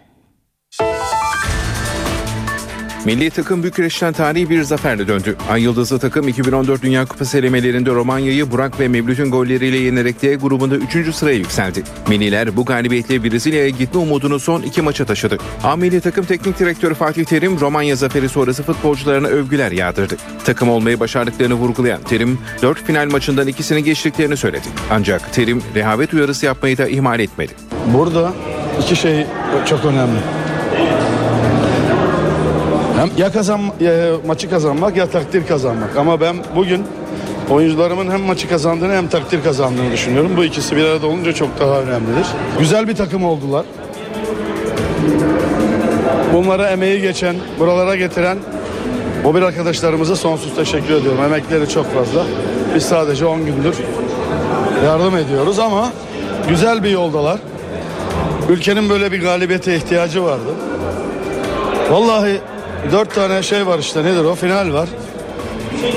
[3.07, 5.35] Milli takım Bükreş'ten tarihi bir zaferle döndü.
[5.49, 10.75] Ay Yıldızlı takım 2014 Dünya Kupası elemelerinde Romanya'yı Burak ve Mevlüt'ün golleriyle yenerek D grubunda
[10.75, 11.15] 3.
[11.15, 11.83] sıraya yükseldi.
[12.07, 15.37] Milliler bu galibiyetle Brezilya'ya gitme umudunu son iki maça taşıdı.
[15.63, 20.17] A Milli takım teknik direktörü Fatih Terim Romanya zaferi sonrası futbolcularına övgüler yağdırdı.
[20.45, 24.67] Takım olmayı başardıklarını vurgulayan Terim 4 final maçından ikisini geçtiklerini söyledi.
[24.91, 27.53] Ancak Terim rehavet uyarısı yapmayı da ihmal etmedi.
[27.93, 28.33] Burada
[28.81, 29.25] iki şey
[29.65, 30.46] çok önemli.
[32.97, 33.93] Hem ya kazan ya
[34.27, 35.97] maçı kazanmak ya takdir kazanmak.
[35.97, 36.83] Ama ben bugün
[37.49, 40.31] oyuncularımın hem maçı kazandığını hem takdir kazandığını düşünüyorum.
[40.37, 42.27] Bu ikisi bir arada olunca çok daha önemlidir.
[42.59, 43.65] Güzel bir takım oldular.
[46.33, 48.37] Bunlara emeği geçen, buralara getiren
[49.25, 51.23] o bir arkadaşlarımıza sonsuz teşekkür ediyorum.
[51.23, 52.23] Emekleri çok fazla.
[52.75, 53.75] Biz sadece 10 gündür
[54.85, 55.89] yardım ediyoruz ama
[56.49, 57.39] güzel bir yoldalar.
[58.49, 60.49] Ülkenin böyle bir galibiyete ihtiyacı vardı.
[61.91, 62.41] Vallahi
[62.91, 64.89] dört tane şey var işte nedir o final var.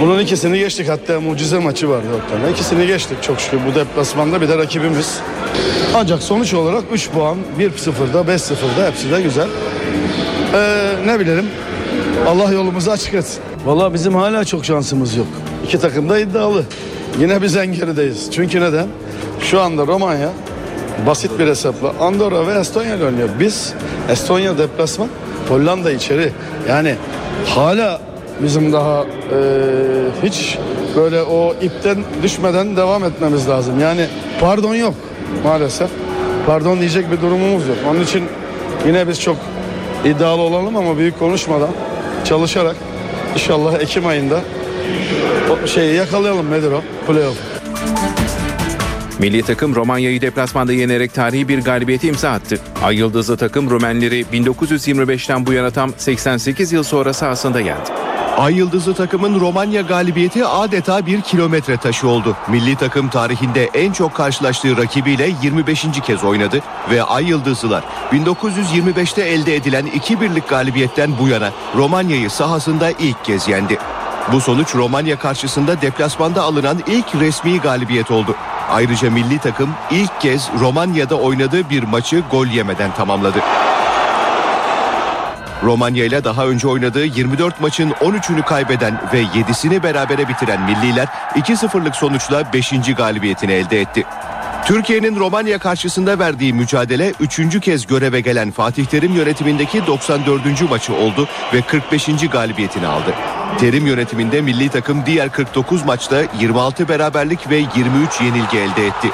[0.00, 2.50] Bunun ikisini geçtik hatta mucize maçı var dört tane.
[2.50, 5.20] İkisini geçtik çok şükür bu deplasmanda bir de rakibimiz.
[5.94, 9.48] Ancak sonuç olarak 3 puan 1-0'da 5-0'da hepsi de güzel.
[10.54, 11.46] Ee, ne bilelim
[12.28, 13.42] Allah yolumuzu açık etsin.
[13.66, 15.26] Vallahi bizim hala çok şansımız yok.
[15.64, 16.64] İki takım da iddialı.
[17.20, 18.30] Yine biz en gerideyiz.
[18.30, 18.86] Çünkü neden?
[19.40, 20.28] Şu anda Romanya
[21.06, 23.28] basit bir hesapla Andorra ve Estonya ile oynuyor.
[23.40, 23.72] Biz
[24.08, 25.08] Estonya deplasman,
[25.50, 26.32] Hollanda içeri.
[26.68, 26.94] Yani
[27.46, 28.00] hala
[28.42, 29.38] bizim daha e,
[30.22, 30.58] hiç
[30.96, 33.80] böyle o ipten düşmeden devam etmemiz lazım.
[33.80, 34.06] Yani
[34.40, 34.94] pardon yok
[35.44, 35.90] maalesef.
[36.46, 37.76] Pardon diyecek bir durumumuz yok.
[37.90, 38.24] Onun için
[38.86, 39.36] yine biz çok
[40.04, 41.70] iddialı olalım ama büyük konuşmadan
[42.24, 42.76] çalışarak
[43.34, 44.40] inşallah Ekim ayında
[45.66, 46.82] şeyi yakalayalım nedir o?
[47.06, 47.36] Playoff.
[49.20, 52.58] Milli takım Romanya'yı deplasmanda yenerek tarihi bir galibiyete imza attı.
[52.82, 57.90] Ay Yıldızlı takım Rumenleri 1925'ten bu yana tam 88 yıl sonra sahasında yendi.
[58.38, 62.36] Ay Yıldızlı takımın Romanya galibiyeti adeta bir kilometre taşı oldu.
[62.48, 65.86] Milli takım tarihinde en çok karşılaştığı rakibiyle 25.
[66.06, 66.60] kez oynadı
[66.90, 73.78] ve Ay Yıldızlılar 1925'te elde edilen 2-1'lik galibiyetten bu yana Romanya'yı sahasında ilk kez yendi.
[74.32, 78.36] Bu sonuç Romanya karşısında deplasmanda alınan ilk resmi galibiyet oldu.
[78.70, 83.38] Ayrıca milli takım ilk kez Romanya'da oynadığı bir maçı gol yemeden tamamladı.
[85.62, 91.96] Romanya ile daha önce oynadığı 24 maçın 13'ünü kaybeden ve 7'sini berabere bitiren milliler 2-0'lık
[91.96, 92.72] sonuçla 5.
[92.96, 94.04] galibiyetini elde etti.
[94.64, 97.60] Türkiye'nin Romanya karşısında verdiği mücadele 3.
[97.60, 100.70] kez göreve gelen Fatih Terim yönetimindeki 94.
[100.70, 102.06] maçı oldu ve 45.
[102.32, 103.14] galibiyetini aldı.
[103.58, 109.10] Terim yönetiminde milli takım diğer 49 maçta 26 beraberlik ve 23 yenilgi elde etti.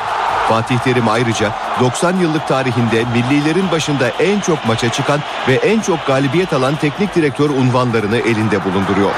[0.49, 6.07] Fatih Terim ayrıca 90 yıllık tarihinde millilerin başında en çok maça çıkan ve en çok
[6.07, 9.11] galibiyet alan teknik direktör unvanlarını elinde bulunduruyor.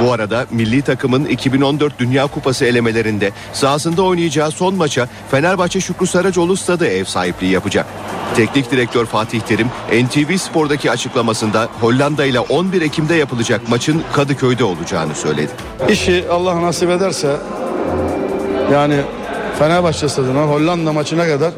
[0.00, 6.56] Bu arada milli takımın 2014 Dünya Kupası elemelerinde sahasında oynayacağı son maça Fenerbahçe Şükrü Saracoğlu
[6.56, 7.86] stadı ev sahipliği yapacak.
[8.36, 15.14] Teknik direktör Fatih Terim NTV Spor'daki açıklamasında Hollanda ile 11 Ekim'de yapılacak maçın Kadıköy'de olacağını
[15.14, 15.52] söyledi.
[15.88, 17.36] İşi Allah nasip ederse
[18.72, 18.96] yani
[19.58, 21.52] Fenerbahçe stadına Hollanda maçına kadar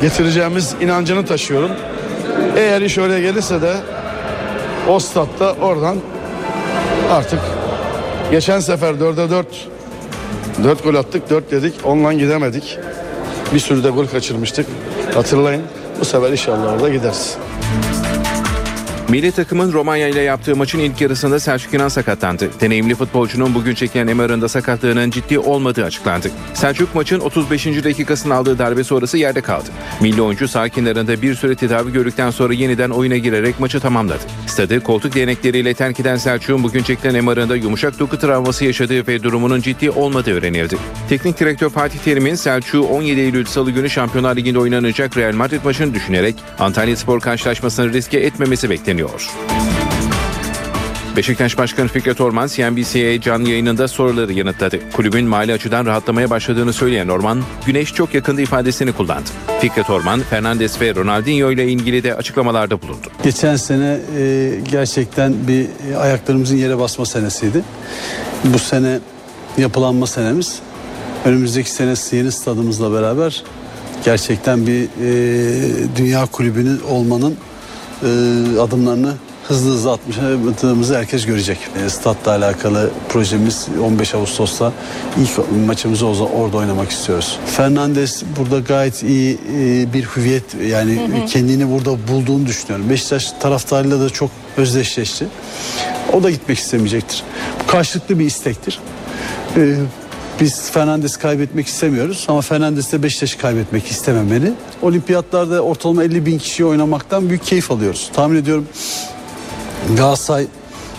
[0.00, 1.70] getireceğimiz inancını taşıyorum.
[2.56, 3.76] Eğer iş oraya gelirse de
[4.88, 5.96] o statta oradan
[7.10, 7.40] artık
[8.30, 9.46] geçen sefer 4'e 4
[10.64, 12.78] 4 gol attık 4 dedik onunla gidemedik.
[13.54, 14.66] Bir sürü de gol kaçırmıştık.
[15.14, 15.62] Hatırlayın
[16.00, 17.36] bu sefer inşallah orada gideriz.
[19.08, 22.50] Milli takımın Romanya ile yaptığı maçın ilk yarısında Selçuk İnan sakatlandı.
[22.60, 26.30] Deneyimli futbolcunun bugün çekilen MR'ında sakatlığının ciddi olmadığı açıklandı.
[26.54, 27.66] Selçuk maçın 35.
[27.66, 29.68] dakikasında aldığı darbe sonrası yerde kaldı.
[30.00, 34.22] Milli oyuncu sağ kenarında bir süre tedavi gördükten sonra yeniden oyuna girerek maçı tamamladı.
[34.46, 39.60] Stadı koltuk değnekleriyle terk eden Selçuk'un bugün çekilen MR'ında yumuşak doku travması yaşadığı ve durumunun
[39.60, 40.76] ciddi olmadığı öğrenildi.
[41.08, 45.94] Teknik direktör Fatih Terim'in Selçuk'u 17 Eylül Salı günü Şampiyonlar Ligi'nde oynanacak Real Madrid maçını
[45.94, 48.97] düşünerek Antalya Spor karşılaşmasını riske etmemesi bekleniyor.
[51.18, 54.90] Beşiktaş Başkanı Fikret Orman CNBC'ye canlı yayınında soruları yanıtladı.
[54.92, 59.30] Kulübün mali açıdan rahatlamaya başladığını söyleyen Orman, güneş çok yakında ifadesini kullandı.
[59.60, 63.06] Fikret Orman, Fernandes ve Ronaldinho ile ilgili de açıklamalarda bulundu.
[63.22, 67.62] Geçen sene e, gerçekten bir e, ayaklarımızın yere basma senesiydi.
[68.44, 68.98] Bu sene
[69.58, 70.58] yapılanma senemiz.
[71.24, 73.42] Önümüzdeki sene yeni stadımızla beraber
[74.04, 77.36] gerçekten bir e, dünya kulübünün olmanın
[78.60, 79.14] adımlarını
[79.48, 81.58] hızlı hızlı attığımızı herkes görecek.
[81.84, 84.72] E, statla alakalı projemiz 15 Ağustos'ta
[85.20, 87.38] ilk maçımızı orada oynamak istiyoruz.
[87.46, 91.26] Fernandes burada gayet iyi e, bir hüviyet yani Hı hı.
[91.26, 92.90] kendini burada bulduğunu düşünüyorum.
[92.90, 95.26] Beşiktaş taraftarıyla da çok özdeşleşti.
[96.12, 97.22] O da gitmek istemeyecektir.
[97.62, 98.80] Bu karşılıklı bir istektir.
[100.40, 104.52] Biz Fernandes kaybetmek istemiyoruz ama Fernandes de Beşiktaş'ı kaybetmek istememeli.
[104.82, 108.10] Olimpiyatlarda ortalama 50 bin kişi oynamaktan büyük keyif alıyoruz.
[108.12, 108.66] Tahmin ediyorum
[109.96, 110.46] Galatasaray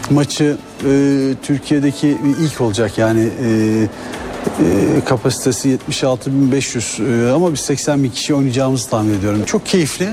[0.09, 8.09] maçı e, Türkiye'deki ilk olacak yani e, e, kapasitesi 76.500 e, ama biz 80 bin
[8.09, 9.43] kişi oynayacağımızı tahmin ediyorum.
[9.45, 10.09] Çok keyifli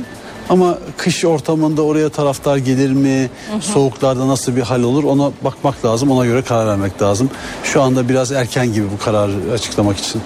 [0.48, 3.30] ama kış ortamında oraya taraftar gelir mi?
[3.60, 5.04] Soğuklarda nasıl bir hal olur?
[5.04, 6.10] Ona bakmak lazım.
[6.10, 7.30] Ona göre karar vermek lazım.
[7.64, 10.22] Şu anda biraz erken gibi bu kararı açıklamak için.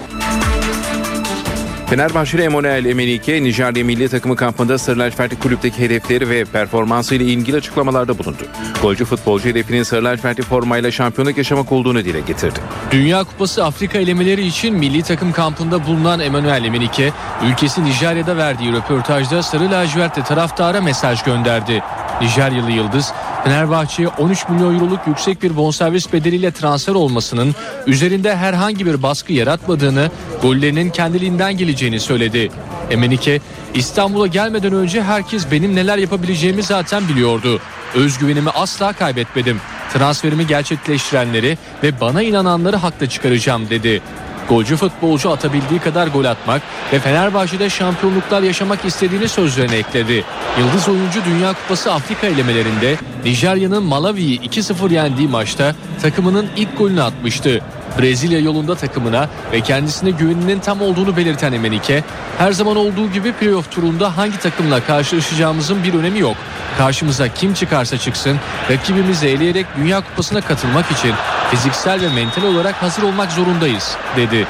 [1.91, 7.57] Fenerbahçeli Emanuel Emenike, Nijerya milli takımı kampında Sarı Lacivertli kulüpteki hedefleri ve performansı ile ilgili
[7.57, 8.43] açıklamalarda bulundu.
[8.81, 12.59] Golcü futbolcu hedefinin Sarı formayla şampiyonluk yaşamak olduğunu dile getirdi.
[12.91, 17.13] Dünya Kupası Afrika elemeleri için milli takım kampında bulunan Emmanuel Emenike,
[17.51, 21.83] ülkesi Nijerya'da verdiği röportajda Sarı Lacivertli taraftara mesaj gönderdi.
[22.21, 23.13] Nijeryalı Yıldız,
[23.43, 27.55] Fenerbahçe'ye 13 milyon euroluk yüksek bir bonservis bedeliyle transfer olmasının
[27.87, 30.11] üzerinde herhangi bir baskı yaratmadığını,
[30.41, 32.51] gollerinin kendiliğinden geleceğini söyledi.
[32.89, 33.41] Emenike,
[33.73, 37.59] İstanbul'a gelmeden önce herkes benim neler yapabileceğimi zaten biliyordu.
[37.95, 39.61] Özgüvenimi asla kaybetmedim.
[39.93, 44.01] Transferimi gerçekleştirenleri ve bana inananları haklı çıkaracağım dedi.
[44.49, 46.61] Golcü futbolcu atabildiği kadar gol atmak
[46.93, 50.23] ve Fenerbahçe'de şampiyonluklar yaşamak istediğini sözlerine ekledi.
[50.59, 57.61] Yıldız oyuncu Dünya Kupası Afrika elemelerinde Nijerya'nın Malawi'yi 2-0 yendiği maçta takımının ilk golünü atmıştı.
[57.99, 62.03] Brezilya yolunda takımına ve kendisine güveninin tam olduğunu belirten Emenike,
[62.37, 66.37] her zaman olduğu gibi playoff turunda hangi takımla karşılaşacağımızın bir önemi yok.
[66.77, 68.37] Karşımıza kim çıkarsa çıksın
[68.69, 71.13] rakibimizi eleyerek Dünya Kupası'na katılmak için
[71.51, 74.47] fiziksel ve mental olarak hazır olmak zorundayız dedi.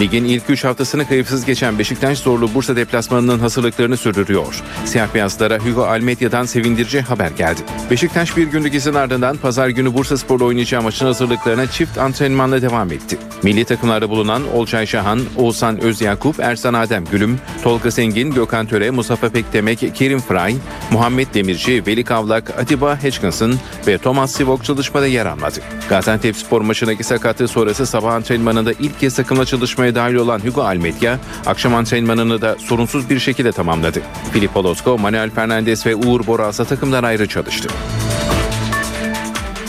[0.00, 4.62] Ligin ilk 3 haftasını kayıpsız geçen Beşiktaş zorlu Bursa deplasmanının hazırlıklarını sürdürüyor.
[4.84, 7.60] Siyah beyazlara Hugo Almedya'dan sevindirici haber geldi.
[7.90, 12.92] Beşiktaş bir günlük izin ardından pazar günü Bursa Spor'la oynayacağı maçın hazırlıklarına çift antrenmanla devam
[12.92, 13.18] etti.
[13.42, 19.28] Milli takımlarda bulunan Olcay Şahan, Oğuzhan Özyakup, Ersan Adem Gülüm, Tolga Zengin, Gökhan Töre, Mustafa
[19.28, 20.54] Pekdemek, Kerim Fry,
[20.90, 23.54] Muhammed Demirci, Veli Kavlak, Atiba Hitchinson
[23.86, 25.60] ve Thomas Sivok çalışmada yer almadı.
[25.88, 31.18] Gaziantep Spor maçındaki sakatlığı sonrası sabah antrenmanında ilk kez takımla çalışmaya dahil olan Hugo Almeida,
[31.46, 34.02] akşam antrenmanını da sorunsuz bir şekilde tamamladı.
[34.32, 37.68] Filippo Losko, Manuel Fernandes ve Uğur Borasa takımdan ayrı çalıştı.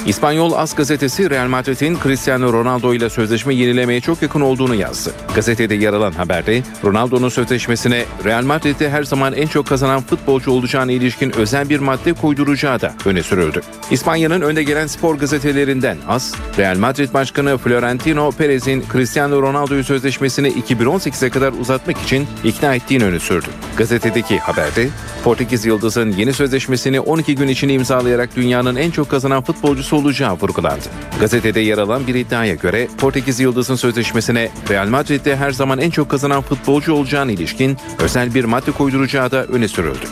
[0.06, 5.14] İspanyol As gazetesi Real Madrid'in Cristiano Ronaldo ile sözleşme yenilemeye çok yakın olduğunu yazdı.
[5.36, 10.92] Gazetede yer alan haberde Ronaldo'nun sözleşmesine Real Madrid'de her zaman en çok kazanan futbolcu olacağına
[10.92, 13.62] ilişkin özel bir madde koyduracağı da öne sürüldü.
[13.92, 21.30] İspanya'nın önde gelen spor gazetelerinden As, Real Madrid Başkanı Florentino Perez'in Cristiano Ronaldo'yu sözleşmesini 2018'e
[21.30, 23.48] kadar uzatmak için ikna ettiğini öne sürdü.
[23.78, 24.90] Gazetedeki haberde
[25.24, 30.86] Portekiz Yıldız'ın yeni sözleşmesini 12 gün içinde imzalayarak dünyanın en çok kazanan futbolcusu olacağı vurgulandı.
[31.20, 36.10] Gazetede yer alan bir iddiaya göre Portekiz Yıldız'ın sözleşmesine Real Madrid'de her zaman en çok
[36.10, 40.06] kazanan futbolcu olacağına ilişkin özel bir madde koyduracağı da öne sürüldü.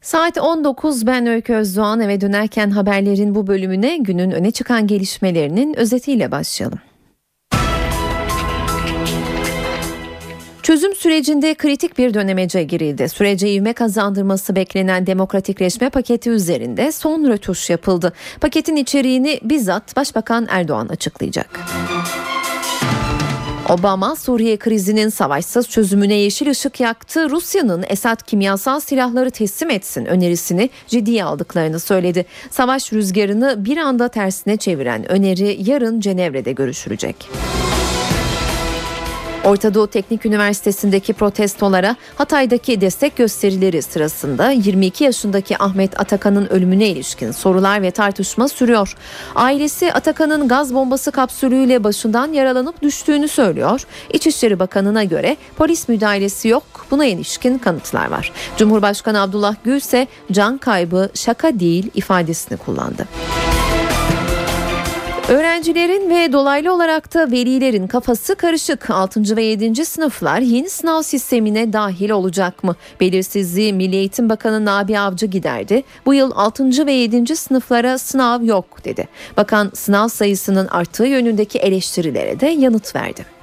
[0.00, 6.30] Saat 19 ben Öykü Özdoğan eve dönerken haberlerin bu bölümüne günün öne çıkan gelişmelerinin özetiyle
[6.30, 6.78] başlayalım.
[10.66, 13.08] Çözüm sürecinde kritik bir dönemece girildi.
[13.08, 18.12] Sürece ivme kazandırması beklenen demokratikleşme paketi üzerinde son rötuş yapıldı.
[18.40, 21.60] Paketin içeriğini bizzat Başbakan Erdoğan açıklayacak.
[23.68, 27.30] Obama Suriye krizinin savaşsız çözümüne yeşil ışık yaktı.
[27.30, 32.26] Rusya'nın Esad kimyasal silahları teslim etsin önerisini ciddiye aldıklarını söyledi.
[32.50, 37.28] Savaş rüzgarını bir anda tersine çeviren öneri yarın Cenevre'de görüşülecek.
[39.46, 47.30] Orta Doğu Teknik Üniversitesi'ndeki protestolara Hatay'daki destek gösterileri sırasında 22 yaşındaki Ahmet Atakan'ın ölümüne ilişkin
[47.32, 48.94] sorular ve tartışma sürüyor.
[49.34, 53.86] Ailesi Atakan'ın gaz bombası kapsülüyle başından yaralanıp düştüğünü söylüyor.
[54.12, 56.64] İçişleri Bakanı'na göre polis müdahalesi yok.
[56.90, 58.32] Buna ilişkin kanıtlar var.
[58.56, 63.06] Cumhurbaşkanı Abdullah Gül ise can kaybı şaka değil ifadesini kullandı.
[65.28, 68.90] Öğrencilerin ve dolaylı olarak da velilerin kafası karışık.
[68.90, 69.36] 6.
[69.36, 69.84] ve 7.
[69.84, 72.76] sınıflar yeni sınav sistemine dahil olacak mı?
[73.00, 75.82] Belirsizliği Milli Eğitim Bakanı Nabi Avcı giderdi.
[76.06, 76.86] Bu yıl 6.
[76.86, 77.36] ve 7.
[77.36, 79.08] sınıflara sınav yok dedi.
[79.36, 83.35] Bakan sınav sayısının arttığı yönündeki eleştirilere de yanıt verdi.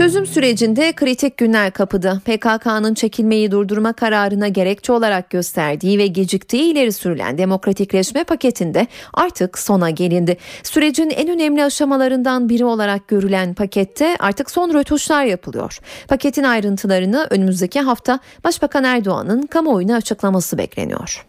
[0.00, 2.20] Çözüm sürecinde kritik günler kapıda.
[2.24, 9.90] PKK'nın çekilmeyi durdurma kararına gerekçe olarak gösterdiği ve geciktiği ileri sürülen demokratikleşme paketinde artık sona
[9.90, 10.36] gelindi.
[10.62, 15.78] Sürecin en önemli aşamalarından biri olarak görülen pakette artık son rötuşlar yapılıyor.
[16.08, 21.26] Paketin ayrıntılarını önümüzdeki hafta Başbakan Erdoğan'ın kamuoyuna açıklaması bekleniyor.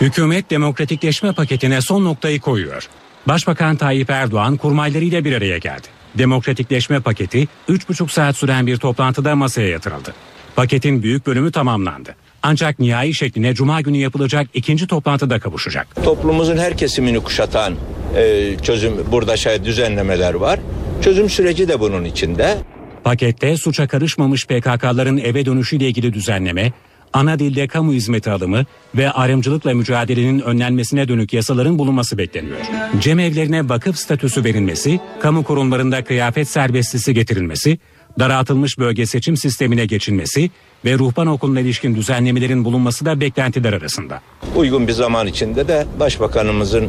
[0.00, 2.88] Hükümet demokratikleşme paketine son noktayı koyuyor.
[3.28, 6.01] Başbakan Tayyip Erdoğan kurmaylarıyla bir araya geldi.
[6.18, 10.14] Demokratikleşme paketi 3,5 saat süren bir toplantıda masaya yatırıldı.
[10.56, 12.14] Paketin büyük bölümü tamamlandı.
[12.42, 16.04] Ancak nihai şekline cuma günü yapılacak ikinci toplantıda kavuşacak.
[16.04, 17.74] Toplumumuzun her kesimini kuşatan
[18.16, 20.60] e, çözüm burada şey düzenlemeler var.
[21.02, 22.58] Çözüm süreci de bunun içinde.
[23.04, 26.72] Pakette suça karışmamış PKK'ların eve dönüşüyle ilgili düzenleme,
[27.12, 32.56] ana dilde kamu hizmeti alımı ve ayrımcılıkla mücadelenin önlenmesine dönük yasaların bulunması bekleniyor.
[33.00, 37.78] Cemevlerine vakıf statüsü verilmesi, kamu kurumlarında kıyafet serbestisi getirilmesi,
[38.18, 40.50] daraltılmış bölge seçim sistemine geçilmesi
[40.84, 44.20] ve ruhban okuluna ilişkin düzenlemelerin bulunması da beklentiler arasında.
[44.56, 46.88] Uygun bir zaman içinde de Başbakanımızın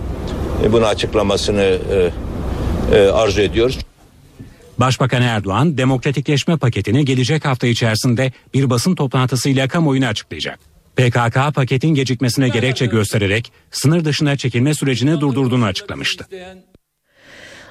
[0.71, 2.11] bunu açıklamasını e,
[2.97, 3.79] e, arzu ediyoruz.
[4.83, 10.59] Başbakan Erdoğan demokratikleşme paketini gelecek hafta içerisinde bir basın toplantısıyla kamuoyuna açıklayacak.
[10.95, 16.27] PKK paketin gecikmesine gerekçe göstererek sınır dışına çekilme sürecini durdurduğunu açıklamıştı.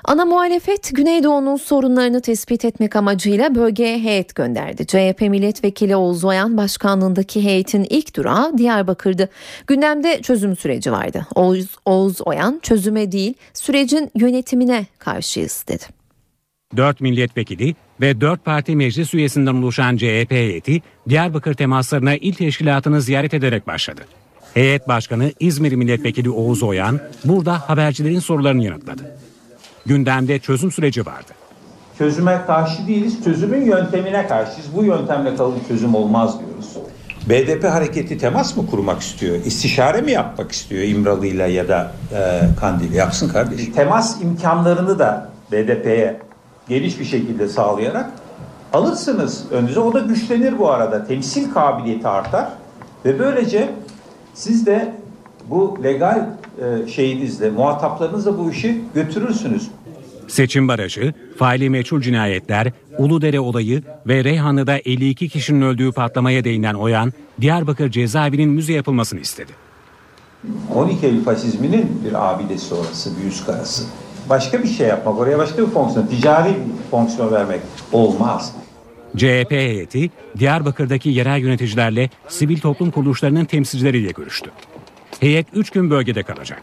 [0.05, 4.87] Ana muhalefet Güneydoğu'nun sorunlarını tespit etmek amacıyla bölgeye heyet gönderdi.
[4.87, 9.29] CHP milletvekili Oğuz Oyan başkanlığındaki heyetin ilk durağı Diyarbakır'dı.
[9.67, 11.27] Gündemde çözüm süreci vardı.
[11.35, 16.02] Oğuz, Oğuz Oyan çözüme değil sürecin yönetimine karşıyız dedi.
[16.77, 23.35] 4 milletvekili ve 4 parti meclis üyesinden oluşan CHP heyeti Diyarbakır temaslarına il teşkilatını ziyaret
[23.35, 24.01] ederek başladı.
[24.55, 29.17] Heyet başkanı İzmir milletvekili Oğuz Oyan burada habercilerin sorularını yanıtladı.
[29.87, 31.33] Gündemde çözüm süreci vardı.
[31.99, 34.67] Çözüme karşı değiliz, çözümün yöntemine karşıyız.
[34.77, 36.77] Bu yöntemle kalıcı çözüm olmaz diyoruz.
[37.29, 39.37] BDP hareketi temas mı kurmak istiyor?
[39.45, 42.97] İstişare mi yapmak istiyor İmralı'yla ya da e, Kandil'i?
[42.97, 43.73] Yapsın kardeşim.
[43.73, 46.21] Temas imkanlarını da BDP'ye
[46.69, 48.11] geniş bir şekilde sağlayarak
[48.73, 49.81] alırsınız önünüze.
[49.81, 51.07] O da güçlenir bu arada.
[51.07, 52.49] Temsil kabiliyeti artar
[53.05, 53.71] ve böylece
[54.35, 54.95] siz de
[55.51, 56.27] bu legal
[56.59, 59.69] e, şeyinizle, muhataplarınızla bu işi götürürsünüz.
[60.29, 67.13] Seçim barajı, faili meçhul cinayetler, Uludere olayı ve Reyhanlı'da 52 kişinin öldüğü patlamaya değinen Oyan,
[67.41, 69.53] Diyarbakır cezaevinin müze yapılmasını istedi.
[70.75, 73.85] 12 Eylül faşizminin bir abidesi orası, bir üst karası.
[74.33, 77.61] Başka bir şey yapmak, oraya başka bir fonksiyon, ticari bir fonksiyon vermek
[77.93, 78.53] olmaz.
[79.17, 84.51] CHP heyeti Diyarbakır'daki yerel yöneticilerle sivil toplum kuruluşlarının temsilcileriyle görüştü.
[85.21, 86.63] Heyet 3 gün bölgede kalacak.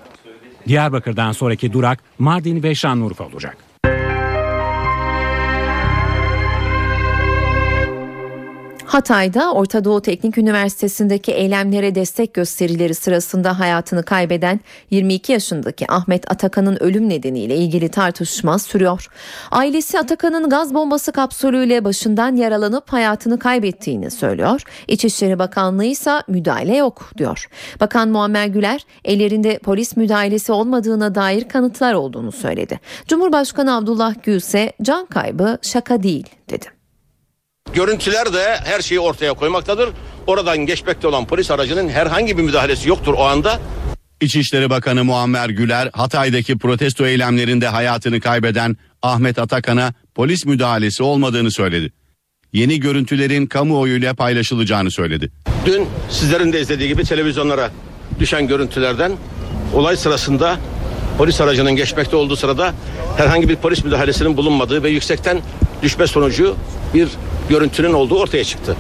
[0.67, 3.57] Diyarbakır'dan sonraki durak Mardin ve Şanlıurfa olacak.
[8.89, 14.59] Hatay'da Orta Doğu Teknik Üniversitesi'ndeki eylemlere destek gösterileri sırasında hayatını kaybeden
[14.91, 19.07] 22 yaşındaki Ahmet Atakan'ın ölüm nedeniyle ilgili tartışma sürüyor.
[19.51, 24.61] Ailesi Atakan'ın gaz bombası kapsülüyle başından yaralanıp hayatını kaybettiğini söylüyor.
[24.87, 27.49] İçişleri Bakanlığı ise müdahale yok diyor.
[27.79, 32.79] Bakan Muammer Güler ellerinde polis müdahalesi olmadığına dair kanıtlar olduğunu söyledi.
[33.07, 36.78] Cumhurbaşkanı Abdullah Gül ise can kaybı şaka değil dedi.
[37.73, 39.89] Görüntüler de her şeyi ortaya koymaktadır.
[40.27, 43.59] Oradan geçmekte olan polis aracının herhangi bir müdahalesi yoktur o anda.
[44.21, 51.91] İçişleri Bakanı Muammer Güler Hatay'daki protesto eylemlerinde hayatını kaybeden Ahmet Atakan'a polis müdahalesi olmadığını söyledi.
[52.53, 55.31] Yeni görüntülerin kamuoyuyla paylaşılacağını söyledi.
[55.65, 57.71] Dün sizlerin de izlediği gibi televizyonlara
[58.19, 59.11] düşen görüntülerden
[59.73, 60.57] olay sırasında
[61.19, 62.73] polis aracının geçmekte olduğu sırada
[63.17, 65.41] herhangi bir polis müdahalesinin bulunmadığı ve yüksekten
[65.83, 66.55] düşme sonucu
[66.93, 67.07] bir
[67.49, 68.75] görüntünün olduğu ortaya çıktı.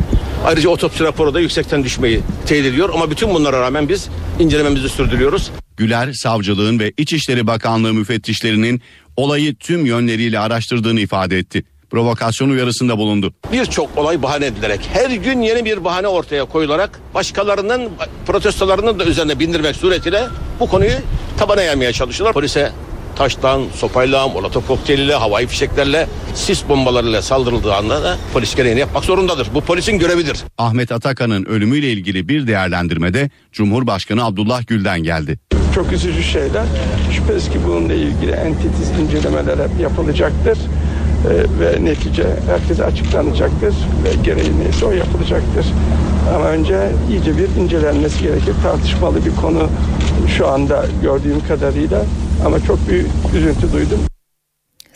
[0.45, 4.09] Ayrıca otopsi raporu da yüksekten düşmeyi teyit ediyor ama bütün bunlara rağmen biz
[4.39, 5.51] incelememizi sürdürüyoruz.
[5.77, 8.81] Güler savcılığın ve İçişleri Bakanlığı müfettişlerinin
[9.17, 11.63] olayı tüm yönleriyle araştırdığını ifade etti.
[11.89, 13.33] Provokasyon uyarısında bulundu.
[13.51, 17.89] Birçok olay bahane edilerek her gün yeni bir bahane ortaya koyularak başkalarının
[18.27, 20.27] protestolarının da üzerine bindirmek suretiyle
[20.59, 20.91] bu konuyu
[21.39, 22.33] tabana yaymaya çalışıyorlar.
[22.33, 22.71] Polise
[23.15, 29.47] taştan, sopayla, molotof kokteyliyle, havai fişeklerle, sis bombalarıyla saldırıldığı anda da polis gereğini yapmak zorundadır.
[29.53, 30.37] Bu polisin görevidir.
[30.57, 35.39] Ahmet Atakan'ın ölümüyle ilgili bir değerlendirmede Cumhurbaşkanı Abdullah Gül'den geldi.
[35.75, 36.63] Çok üzücü şeyler.
[37.15, 40.57] Şüphesiz ki bununla ilgili entitiz incelemeler hep yapılacaktır.
[41.27, 45.65] Ee, ve netice herkese açıklanacaktır ve gereği neyse o yapılacaktır.
[46.35, 48.53] Ama önce iyice bir incelenmesi gerekir.
[48.63, 49.67] Tartışmalı bir konu
[50.37, 52.01] şu anda gördüğüm kadarıyla
[52.45, 53.99] ama çok büyük üzüntü duydum.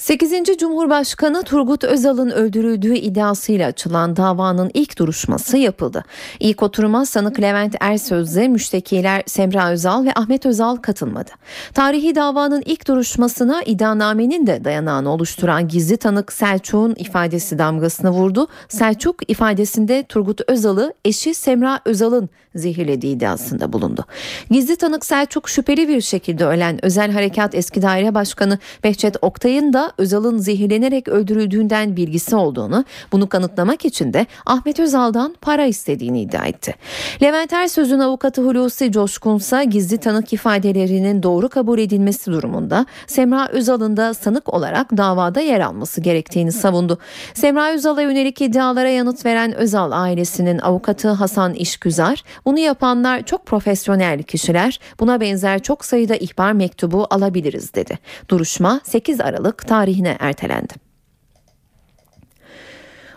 [0.04, 0.58] 8.
[0.60, 6.04] Cumhurbaşkanı Turgut Özal'ın öldürüldüğü iddiasıyla açılan davanın ilk duruşması yapıldı.
[6.40, 11.32] İlk oturuma sanık Levent Ersöz'le müştekiler Semra Özal ve Ahmet Özal katılmadı.
[11.74, 18.48] Tarihi davanın ilk duruşmasına iddianamenin de dayanağını oluşturan gizli tanık Selçuk'un ifadesi damgasını vurdu.
[18.70, 24.06] Selçuk ifadesinde Turgut Özal'ı eşi Semra Özal'ın zehirlediği iddiasında bulundu.
[24.52, 29.92] Gizli tanık Selçuk şüpheli bir şekilde ölen Özel Harekat Eski Daire Başkanı Behçet Oktay'ın da
[29.98, 36.76] Özal'ın zehirlenerek öldürüldüğünden bilgisi olduğunu, bunu kanıtlamak için de Ahmet Özal'dan para istediğini iddia etti.
[37.22, 44.14] Levent Ersöz'ün avukatı Hulusi Coşkunsa gizli tanık ifadelerinin doğru kabul edilmesi durumunda Semra Özal'ın da
[44.14, 46.98] sanık olarak davada yer alması gerektiğini savundu.
[47.34, 54.24] Semra Özal'a yönelik iddialara yanıt veren Özal ailesinin avukatı Hasan İşgüzar, bunu yapanlar çok profesyonel
[54.24, 58.00] kişiler, buna benzer çok sayıda ihbar mektubu alabiliriz dedi.
[58.30, 60.83] Duruşma 8 Aralık tarihine ertelendi.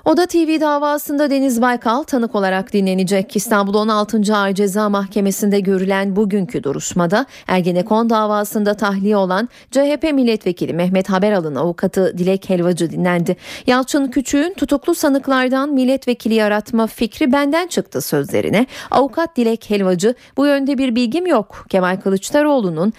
[0.07, 3.37] Oda TV davasında Deniz Baykal tanık olarak dinlenecek.
[3.37, 4.37] İstanbul 16.
[4.37, 12.19] Ağır Ceza Mahkemesi'nde görülen bugünkü duruşmada Ergenekon davasında tahliye olan CHP milletvekili Mehmet Haberal'ın avukatı
[12.19, 13.37] Dilek Helvacı dinlendi.
[13.67, 18.67] Yalçın Küçük'ün tutuklu sanıklardan milletvekili yaratma fikri benden çıktı sözlerine.
[18.91, 21.67] Avukat Dilek Helvacı bu yönde bir bilgim yok.
[21.69, 22.93] Kemal Kılıçdaroğlu'nun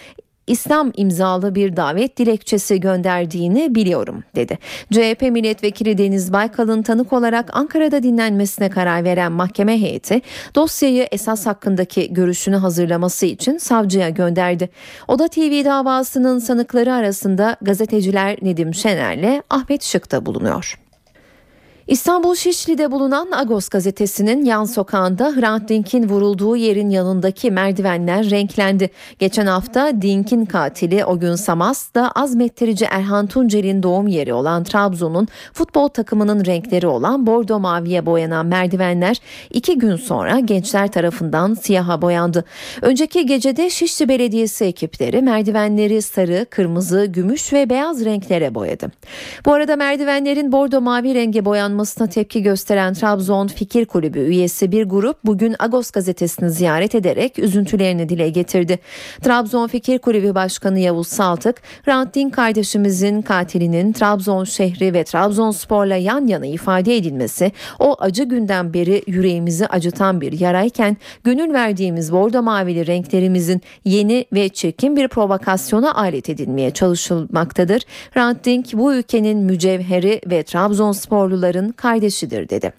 [0.47, 4.57] İslam imzalı bir davet dilekçesi gönderdiğini biliyorum dedi.
[4.91, 10.21] CHP milletvekili Deniz Baykal'ın tanık olarak Ankara'da dinlenmesine karar veren mahkeme heyeti
[10.55, 14.69] dosyayı esas hakkındaki görüşünü hazırlaması için savcıya gönderdi.
[15.07, 20.86] Oda TV davasının sanıkları arasında gazeteciler Nedim Şener'le Ahmet Şık da bulunuyor.
[21.87, 28.89] İstanbul Şişli'de bulunan Agos gazetesinin yan sokağında Hrant Dink'in vurulduğu yerin yanındaki merdivenler renklendi.
[29.19, 35.87] Geçen hafta Dink'in katili o gün Samas'ta azmettirici Erhan Tuncel'in doğum yeri olan Trabzon'un futbol
[35.87, 39.17] takımının renkleri olan bordo maviye boyanan merdivenler
[39.49, 42.45] iki gün sonra gençler tarafından siyaha boyandı.
[42.81, 48.91] Önceki gecede Şişli Belediyesi ekipleri merdivenleri sarı, kırmızı, gümüş ve beyaz renklere boyadı.
[49.45, 54.83] Bu arada merdivenlerin bordo mavi renge boyanması yapılmasına tepki gösteren Trabzon Fikir Kulübü üyesi bir
[54.83, 58.79] grup bugün Agos gazetesini ziyaret ederek üzüntülerini dile getirdi.
[59.21, 66.45] Trabzon Fikir Kulübü Başkanı Yavuz Saltık, Hrant kardeşimizin katilinin Trabzon şehri ve Trabzonspor'la yan yana
[66.45, 73.61] ifade edilmesi o acı günden beri yüreğimizi acıtan bir yarayken gönül verdiğimiz bordo mavili renklerimizin
[73.85, 77.81] yeni ve çirkin bir provokasyona alet edilmeye çalışılmaktadır.
[78.11, 82.73] Hrant bu ülkenin mücevheri ve Trabzonsporluların Allah'ın kardeşidir dedi.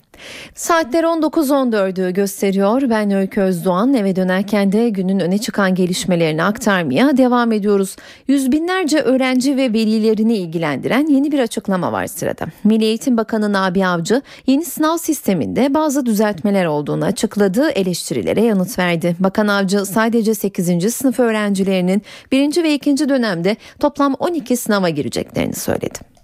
[0.54, 2.82] Saatler 19.14'ü gösteriyor.
[2.90, 7.96] Ben Öykü Özdoğan eve dönerken de günün öne çıkan gelişmelerini aktarmaya devam ediyoruz.
[8.28, 12.46] Yüz binlerce öğrenci ve velilerini ilgilendiren yeni bir açıklama var sırada.
[12.64, 19.16] Milli Eğitim Bakanı Nabi Avcı yeni sınav sisteminde bazı düzeltmeler olduğunu açıkladığı eleştirilere yanıt verdi.
[19.20, 20.94] Bakan Avcı sadece 8.
[20.94, 22.62] sınıf öğrencilerinin 1.
[22.62, 23.08] ve 2.
[23.08, 26.17] dönemde toplam 12 sınava gireceklerini söyledi.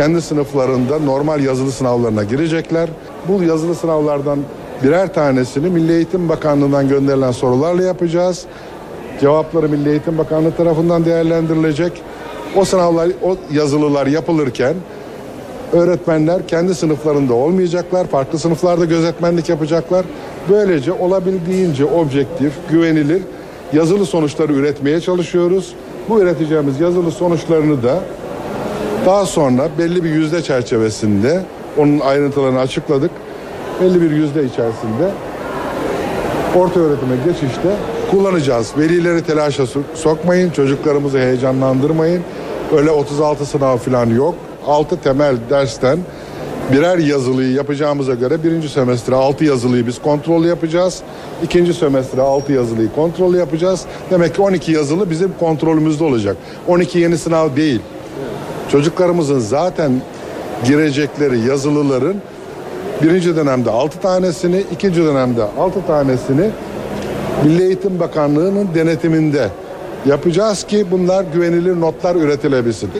[0.00, 2.88] Kendi sınıflarında normal yazılı sınavlarına girecekler.
[3.28, 4.38] Bu yazılı sınavlardan
[4.82, 8.44] birer tanesini Milli Eğitim Bakanlığı'ndan gönderilen sorularla yapacağız.
[9.20, 11.92] Cevapları Milli Eğitim Bakanlığı tarafından değerlendirilecek.
[12.56, 14.74] O sınavlar, o yazılılar yapılırken
[15.72, 18.06] öğretmenler kendi sınıflarında olmayacaklar.
[18.06, 20.04] Farklı sınıflarda gözetmenlik yapacaklar.
[20.50, 23.22] Böylece olabildiğince objektif, güvenilir
[23.72, 25.74] yazılı sonuçları üretmeye çalışıyoruz.
[26.08, 28.00] Bu üreteceğimiz yazılı sonuçlarını da
[29.06, 31.42] daha sonra belli bir yüzde çerçevesinde
[31.78, 33.10] onun ayrıntılarını açıkladık.
[33.80, 35.10] Belli bir yüzde içerisinde
[36.56, 37.76] orta öğretime geçişte
[38.10, 38.72] kullanacağız.
[38.78, 42.22] Velileri telaşa sokmayın, çocuklarımızı heyecanlandırmayın.
[42.76, 44.34] Öyle 36 sınav falan yok.
[44.66, 45.98] 6 temel dersten
[46.72, 51.02] birer yazılıyı yapacağımıza göre birinci semestre 6 yazılıyı biz kontrol yapacağız.
[51.42, 53.84] İkinci semestre 6 yazılıyı kontrol yapacağız.
[54.10, 56.36] Demek ki 12 yazılı bizim kontrolümüzde olacak.
[56.68, 57.80] 12 yeni sınav değil.
[58.72, 59.92] Çocuklarımızın zaten
[60.64, 62.16] girecekleri yazılıların
[63.02, 66.50] birinci dönemde 6 tanesini, ikinci dönemde 6 tanesini
[67.44, 69.48] Milli Eğitim Bakanlığı'nın denetiminde
[70.06, 72.90] yapacağız ki bunlar güvenilir notlar üretilebilsin.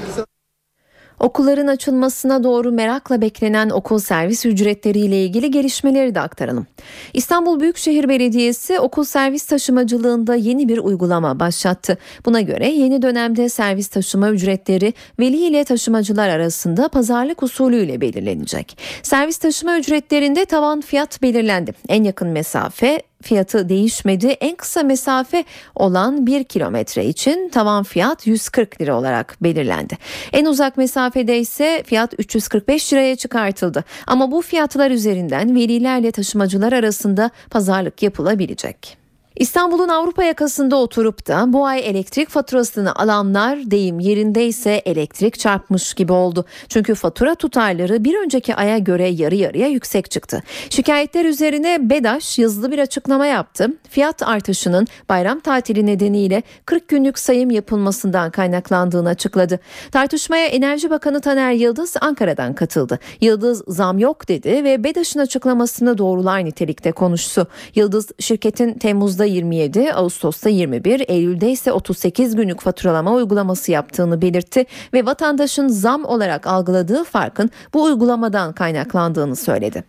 [1.21, 6.67] Okulların açılmasına doğru merakla beklenen okul servis ücretleriyle ilgili gelişmeleri de aktaralım.
[7.15, 11.99] İstanbul Büyükşehir Belediyesi okul servis taşımacılığında yeni bir uygulama başlattı.
[12.27, 18.79] Buna göre yeni dönemde servis taşıma ücretleri veli ile taşımacılar arasında pazarlık usulüyle belirlenecek.
[19.03, 21.73] Servis taşıma ücretlerinde tavan fiyat belirlendi.
[21.89, 24.27] En yakın mesafe fiyatı değişmedi.
[24.27, 25.45] En kısa mesafe
[25.75, 29.99] olan 1 kilometre için tavan fiyat 140 lira olarak belirlendi.
[30.33, 33.85] En uzak mesafede ise fiyat 345 liraya çıkartıldı.
[34.07, 39.00] Ama bu fiyatlar üzerinden velilerle taşımacılar arasında pazarlık yapılabilecek.
[39.37, 46.13] İstanbul'un Avrupa yakasında oturup da bu ay elektrik faturasını alanlar deyim yerindeyse elektrik çarpmış gibi
[46.13, 46.45] oldu.
[46.69, 50.43] Çünkü fatura tutarları bir önceki aya göre yarı yarıya yüksek çıktı.
[50.71, 53.69] Şikayetler üzerine BEDAŞ yazılı bir açıklama yaptı.
[53.89, 59.61] Fiyat artışının bayram tatili nedeniyle 40 günlük sayım yapılmasından kaynaklandığını açıkladı.
[59.93, 62.99] Tartışmaya Enerji Bakanı Taner Yıldız Ankara'dan katıldı.
[63.21, 67.47] Yıldız zam yok dedi ve BEDAŞ'ın açıklamasını doğrular nitelikte konuştu.
[67.75, 75.07] Yıldız şirketin Temmuz'da 27, Ağustos'ta 21, Eylül'de ise 38 günlük faturalama uygulaması yaptığını belirtti ve
[75.07, 79.85] vatandaşın zam olarak algıladığı farkın bu uygulamadan kaynaklandığını söyledi.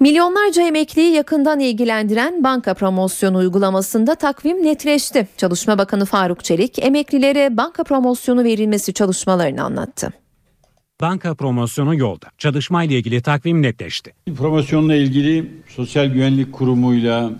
[0.00, 5.28] Milyonlarca emekliyi yakından ilgilendiren banka promosyonu uygulamasında takvim netleşti.
[5.36, 10.21] Çalışma Bakanı Faruk Çelik emeklilere banka promosyonu verilmesi çalışmalarını anlattı.
[11.02, 12.26] Banka promosyonu yolda.
[12.38, 14.12] Çalışma ile ilgili takvim netleşti.
[14.36, 17.30] Promosyonla ilgili Sosyal Güvenlik Kurumu'yla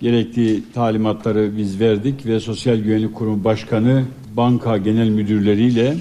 [0.00, 4.04] gerekli talimatları biz verdik ve Sosyal Güvenlik Kurumu Başkanı
[4.36, 5.96] banka genel müdürleriyle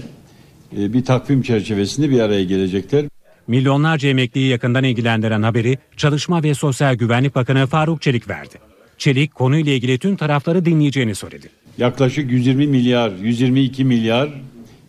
[0.78, 3.06] e, bir takvim çerçevesinde bir araya gelecekler.
[3.48, 8.56] Milyonlarca emekliyi yakından ilgilendiren haberi Çalışma ve Sosyal Güvenlik Bakanı Faruk Çelik verdi.
[8.98, 11.50] Çelik konuyla ilgili tüm tarafları dinleyeceğini söyledi.
[11.78, 14.30] Yaklaşık 120 milyar, 122 milyar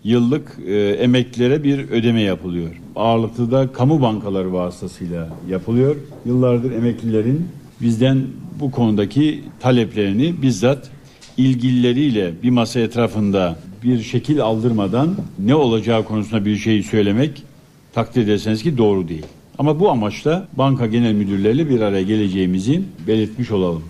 [0.05, 2.81] yıllık e, emeklilere bir ödeme yapılıyor.
[2.97, 5.97] Ağırlıklı da kamu bankaları vasıtasıyla yapılıyor.
[6.27, 7.49] Yıllardır emeklilerin
[7.81, 8.23] bizden
[8.61, 10.91] bu konudaki taleplerini bizzat
[11.37, 17.43] ilgilileriyle bir masa etrafında bir şekil aldırmadan ne olacağı konusunda bir şey söylemek
[17.95, 19.27] takdir ederseniz ki doğru değil.
[19.59, 23.83] Ama bu amaçla banka genel müdürleriyle bir araya geleceğimizi belirtmiş olalım.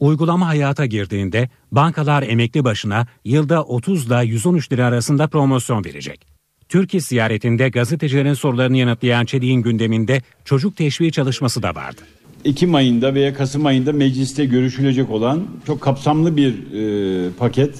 [0.00, 6.26] Uygulama hayata girdiğinde bankalar emekli başına yılda 30 ile 113 lira arasında promosyon verecek.
[6.68, 12.00] Türkiye ziyaretinde gazetecilerin sorularını yanıtlayan Çelik'in gündeminde çocuk teşviği çalışması da vardı.
[12.44, 17.74] Ekim ayında veya Kasım ayında mecliste görüşülecek olan çok kapsamlı bir e, paket,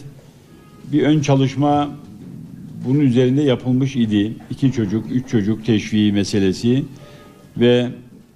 [0.92, 1.90] bir ön çalışma
[2.86, 4.34] bunun üzerinde yapılmış idi.
[4.50, 6.84] İki çocuk, üç çocuk teşviği meselesi
[7.56, 7.90] ve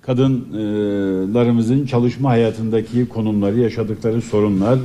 [0.06, 4.78] kadınlarımızın çalışma hayatındaki konumları, yaşadıkları sorunlar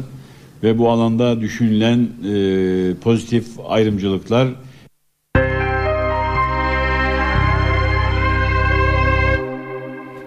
[0.64, 4.48] ve bu alanda düşünülen e, pozitif ayrımcılıklar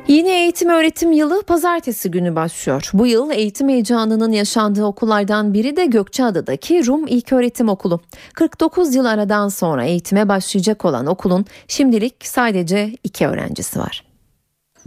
[0.08, 2.90] Yine Eğitim öğretim yılı pazartesi günü başlıyor.
[2.92, 8.00] Bu yıl eğitim heyecanının yaşandığı okullardan biri de Gökçeada'daki Rum İlköğretim Okulu.
[8.34, 14.11] 49 yıl aradan sonra eğitime başlayacak olan okulun şimdilik sadece iki öğrencisi var.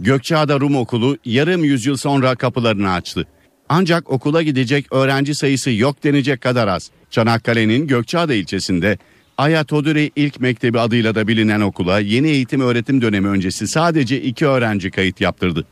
[0.00, 3.26] Gökçeada Rum Okulu yarım yüzyıl sonra kapılarını açtı.
[3.68, 6.90] Ancak okula gidecek öğrenci sayısı yok denecek kadar az.
[7.10, 8.98] Çanakkale'nin Gökçeada ilçesinde
[9.38, 14.46] Aya Toduri İlk Mektebi adıyla da bilinen okula yeni eğitim öğretim dönemi öncesi sadece iki
[14.46, 15.66] öğrenci kayıt yaptırdı.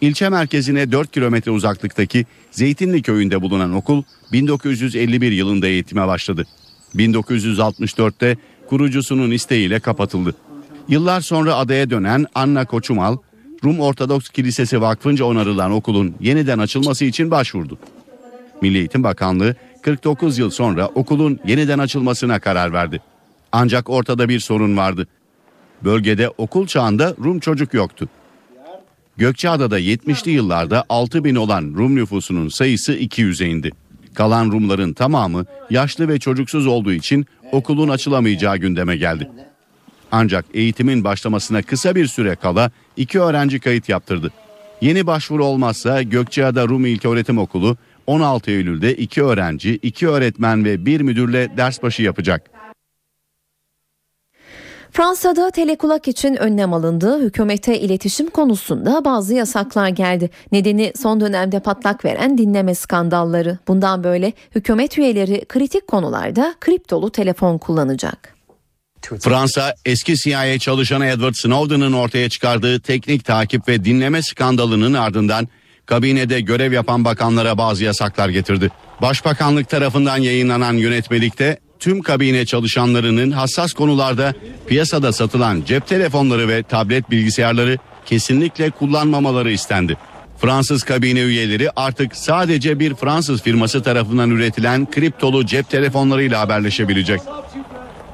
[0.00, 4.02] İlçe merkezine 4 kilometre uzaklıktaki Zeytinli köyünde bulunan okul
[4.32, 6.46] 1951 yılında eğitime başladı.
[6.96, 8.36] 1964'te
[8.68, 10.34] kurucusunun isteğiyle kapatıldı.
[10.88, 13.16] Yıllar sonra adaya dönen Anna Koçumal,
[13.64, 17.78] Rum Ortodoks Kilisesi Vakfı'nca onarılan okulun yeniden açılması için başvurdu.
[18.62, 23.00] Milli Eğitim Bakanlığı 49 yıl sonra okulun yeniden açılmasına karar verdi.
[23.52, 25.06] Ancak ortada bir sorun vardı.
[25.84, 28.08] Bölgede okul çağında Rum çocuk yoktu.
[29.16, 33.70] Gökçeada'da 70'li yıllarda 6 bin olan Rum nüfusunun sayısı 200'e indi.
[34.14, 39.30] Kalan Rumların tamamı yaşlı ve çocuksuz olduğu için okulun açılamayacağı gündeme geldi.
[40.12, 44.32] Ancak eğitimin başlamasına kısa bir süre kala iki öğrenci kayıt yaptırdı.
[44.80, 51.00] Yeni başvuru olmazsa Gökçeada Rum İlköğretim Okulu 16 Eylül'de iki öğrenci, iki öğretmen ve bir
[51.00, 52.50] müdürle ders başı yapacak.
[54.90, 57.20] Fransa'da telekulak için önlem alındı.
[57.22, 60.30] Hükümete iletişim konusunda bazı yasaklar geldi.
[60.52, 63.58] Nedeni son dönemde patlak veren dinleme skandalları.
[63.68, 68.31] Bundan böyle hükümet üyeleri kritik konularda kriptolu telefon kullanacak.
[69.20, 75.48] Fransa eski CIA çalışanı Edward Snowden'ın ortaya çıkardığı teknik takip ve dinleme skandalının ardından
[75.86, 78.70] kabinede görev yapan bakanlara bazı yasaklar getirdi.
[79.02, 84.34] Başbakanlık tarafından yayınlanan yönetmelikte tüm kabine çalışanlarının hassas konularda
[84.66, 89.96] piyasada satılan cep telefonları ve tablet bilgisayarları kesinlikle kullanmamaları istendi.
[90.38, 97.20] Fransız kabine üyeleri artık sadece bir Fransız firması tarafından üretilen kriptolu cep telefonlarıyla haberleşebilecek.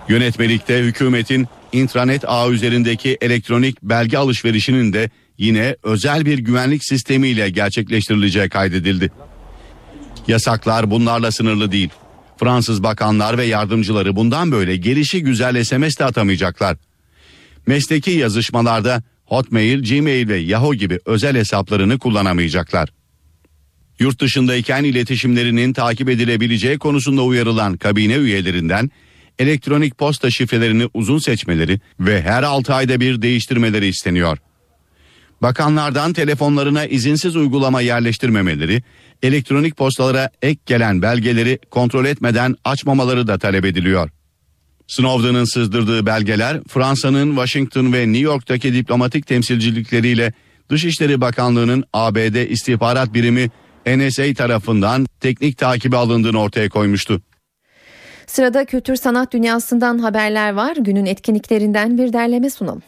[0.08, 8.48] Yönetmelikte hükümetin intranet ağ üzerindeki elektronik belge alışverişinin de yine özel bir güvenlik sistemiyle gerçekleştirileceği
[8.48, 9.10] kaydedildi.
[10.28, 11.90] Yasaklar bunlarla sınırlı değil.
[12.40, 16.76] Fransız bakanlar ve yardımcıları bundan böyle gelişi güzel SMS de atamayacaklar.
[17.66, 22.88] Mesleki yazışmalarda Hotmail, Gmail ve Yahoo gibi özel hesaplarını kullanamayacaklar.
[23.98, 28.90] Yurt dışındayken iletişimlerinin takip edilebileceği konusunda uyarılan kabine üyelerinden
[29.38, 34.38] elektronik posta şifrelerini uzun seçmeleri ve her 6 ayda bir değiştirmeleri isteniyor.
[35.42, 38.82] Bakanlardan telefonlarına izinsiz uygulama yerleştirmemeleri,
[39.22, 44.10] elektronik postalara ek gelen belgeleri kontrol etmeden açmamaları da talep ediliyor.
[44.86, 50.32] Snowden'ın sızdırdığı belgeler Fransa'nın Washington ve New York'taki diplomatik temsilcilikleriyle
[50.70, 53.50] Dışişleri Bakanlığı'nın ABD istihbarat birimi
[53.86, 57.22] NSA tarafından teknik takibi alındığını ortaya koymuştu.
[58.28, 60.76] Sırada kültür sanat dünyasından haberler var.
[60.76, 62.82] Günün etkinliklerinden bir derleme sunalım.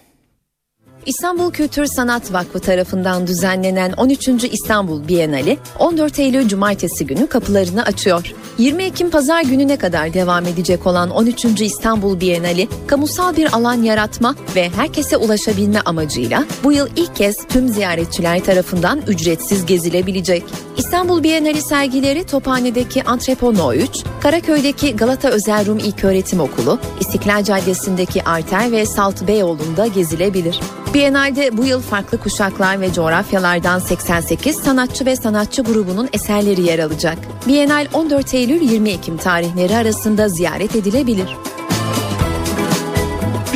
[1.06, 4.28] İstanbul Kültür Sanat Vakfı tarafından düzenlenen 13.
[4.28, 8.34] İstanbul Bienali 14 Eylül Cumartesi günü kapılarını açıyor.
[8.58, 11.44] 20 Ekim Pazar gününe kadar devam edecek olan 13.
[11.44, 17.68] İstanbul Bienali kamusal bir alan yaratma ve herkese ulaşabilme amacıyla bu yıl ilk kez tüm
[17.68, 20.44] ziyaretçiler tarafından ücretsiz gezilebilecek.
[20.76, 23.90] İstanbul Bienali sergileri Tophane'deki Antrepo 3,
[24.22, 30.60] Karaköy'deki Galata Özel Rum İlköğretim Okulu, İstiklal Caddesi'ndeki Arter ve Salt Beyoğlu'nda gezilebilir.
[30.94, 37.18] Biennale'de bu yıl farklı kuşaklar ve coğrafyalardan 88 sanatçı ve sanatçı grubunun eserleri yer alacak.
[37.48, 41.36] Biennale 14 Eylül 20 Ekim tarihleri arasında ziyaret edilebilir.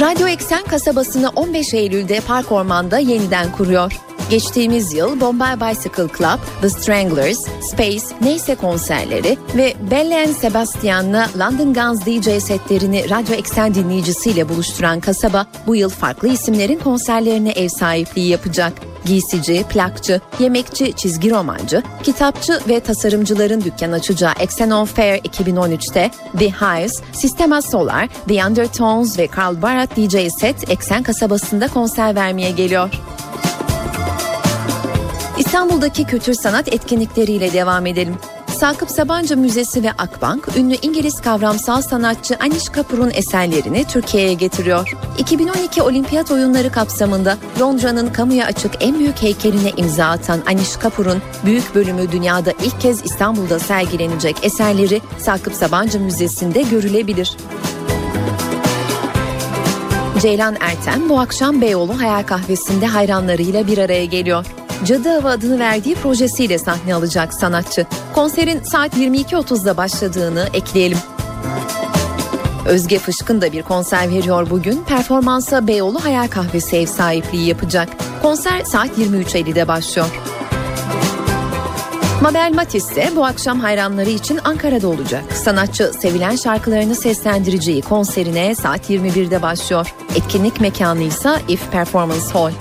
[0.00, 4.00] Radyo Eksen kasabasını 15 Eylül'de Park Orman'da yeniden kuruyor.
[4.34, 12.06] Geçtiğimiz yıl Bombay Bicycle Club, The Stranglers, Space, Neyse konserleri ve Belle Sebastian'la London Guns
[12.06, 18.72] DJ setlerini radyo eksen dinleyicisiyle buluşturan kasaba bu yıl farklı isimlerin konserlerine ev sahipliği yapacak.
[19.04, 27.00] Giysici, plakçı, yemekçi, çizgi romancı, kitapçı ve tasarımcıların dükkan açacağı Exenon Fair 2013'te The Hives,
[27.12, 32.90] Sistema Solar, The Undertones ve Carl Barat DJ set Eksen kasabasında konser vermeye geliyor.
[35.54, 38.14] İstanbul'daki kültür sanat etkinlikleriyle devam edelim.
[38.58, 44.96] Sakıp Sabancı Müzesi ve Akbank, ünlü İngiliz kavramsal sanatçı Anish Kapoor'un eserlerini Türkiye'ye getiriyor.
[45.18, 51.74] 2012 Olimpiyat Oyunları kapsamında Londra'nın kamuya açık en büyük heykeline imza atan Anish Kapoor'un büyük
[51.74, 57.36] bölümü dünyada ilk kez İstanbul'da sergilenecek eserleri Sakıp Sabancı Müzesi'nde görülebilir.
[60.20, 64.46] Ceylan Ertem bu akşam Beyoğlu Hayal Kahvesi'nde hayranlarıyla bir araya geliyor.
[64.84, 67.86] Cadı Hava adını verdiği projesiyle sahne alacak sanatçı.
[68.14, 70.98] Konserin saat 22.30'da başladığını ekleyelim.
[72.66, 74.84] Özge Fışkın da bir konser veriyor bugün.
[74.84, 77.88] Performansa Beyoğlu Hayal Kahvesi ev sahipliği yapacak.
[78.22, 80.08] Konser saat 23.50'de başlıyor.
[82.22, 85.24] Mabel Matiz ise bu akşam hayranları için Ankara'da olacak.
[85.32, 89.94] Sanatçı sevilen şarkılarını seslendireceği konserine saat 21'de başlıyor.
[90.16, 92.52] Etkinlik mekanı ise If Performance Hall.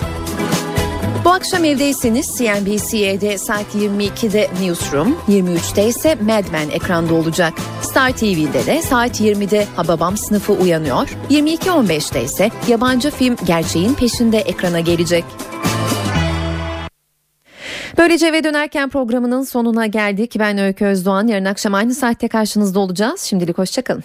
[1.24, 7.52] Bu akşam evdeyseniz CNBC'de saat 22'de Newsroom, 23'te ise Mad Men ekranda olacak.
[7.82, 14.80] Star TV'de de saat 20'de Hababam sınıfı uyanıyor, 22.15'te ise yabancı film Gerçeğin Peşinde ekrana
[14.80, 15.24] gelecek.
[17.98, 20.36] Böylece eve dönerken programının sonuna geldik.
[20.38, 21.26] Ben Öykü Özdoğan.
[21.26, 23.20] Yarın akşam aynı saatte karşınızda olacağız.
[23.20, 24.04] Şimdilik hoşçakalın.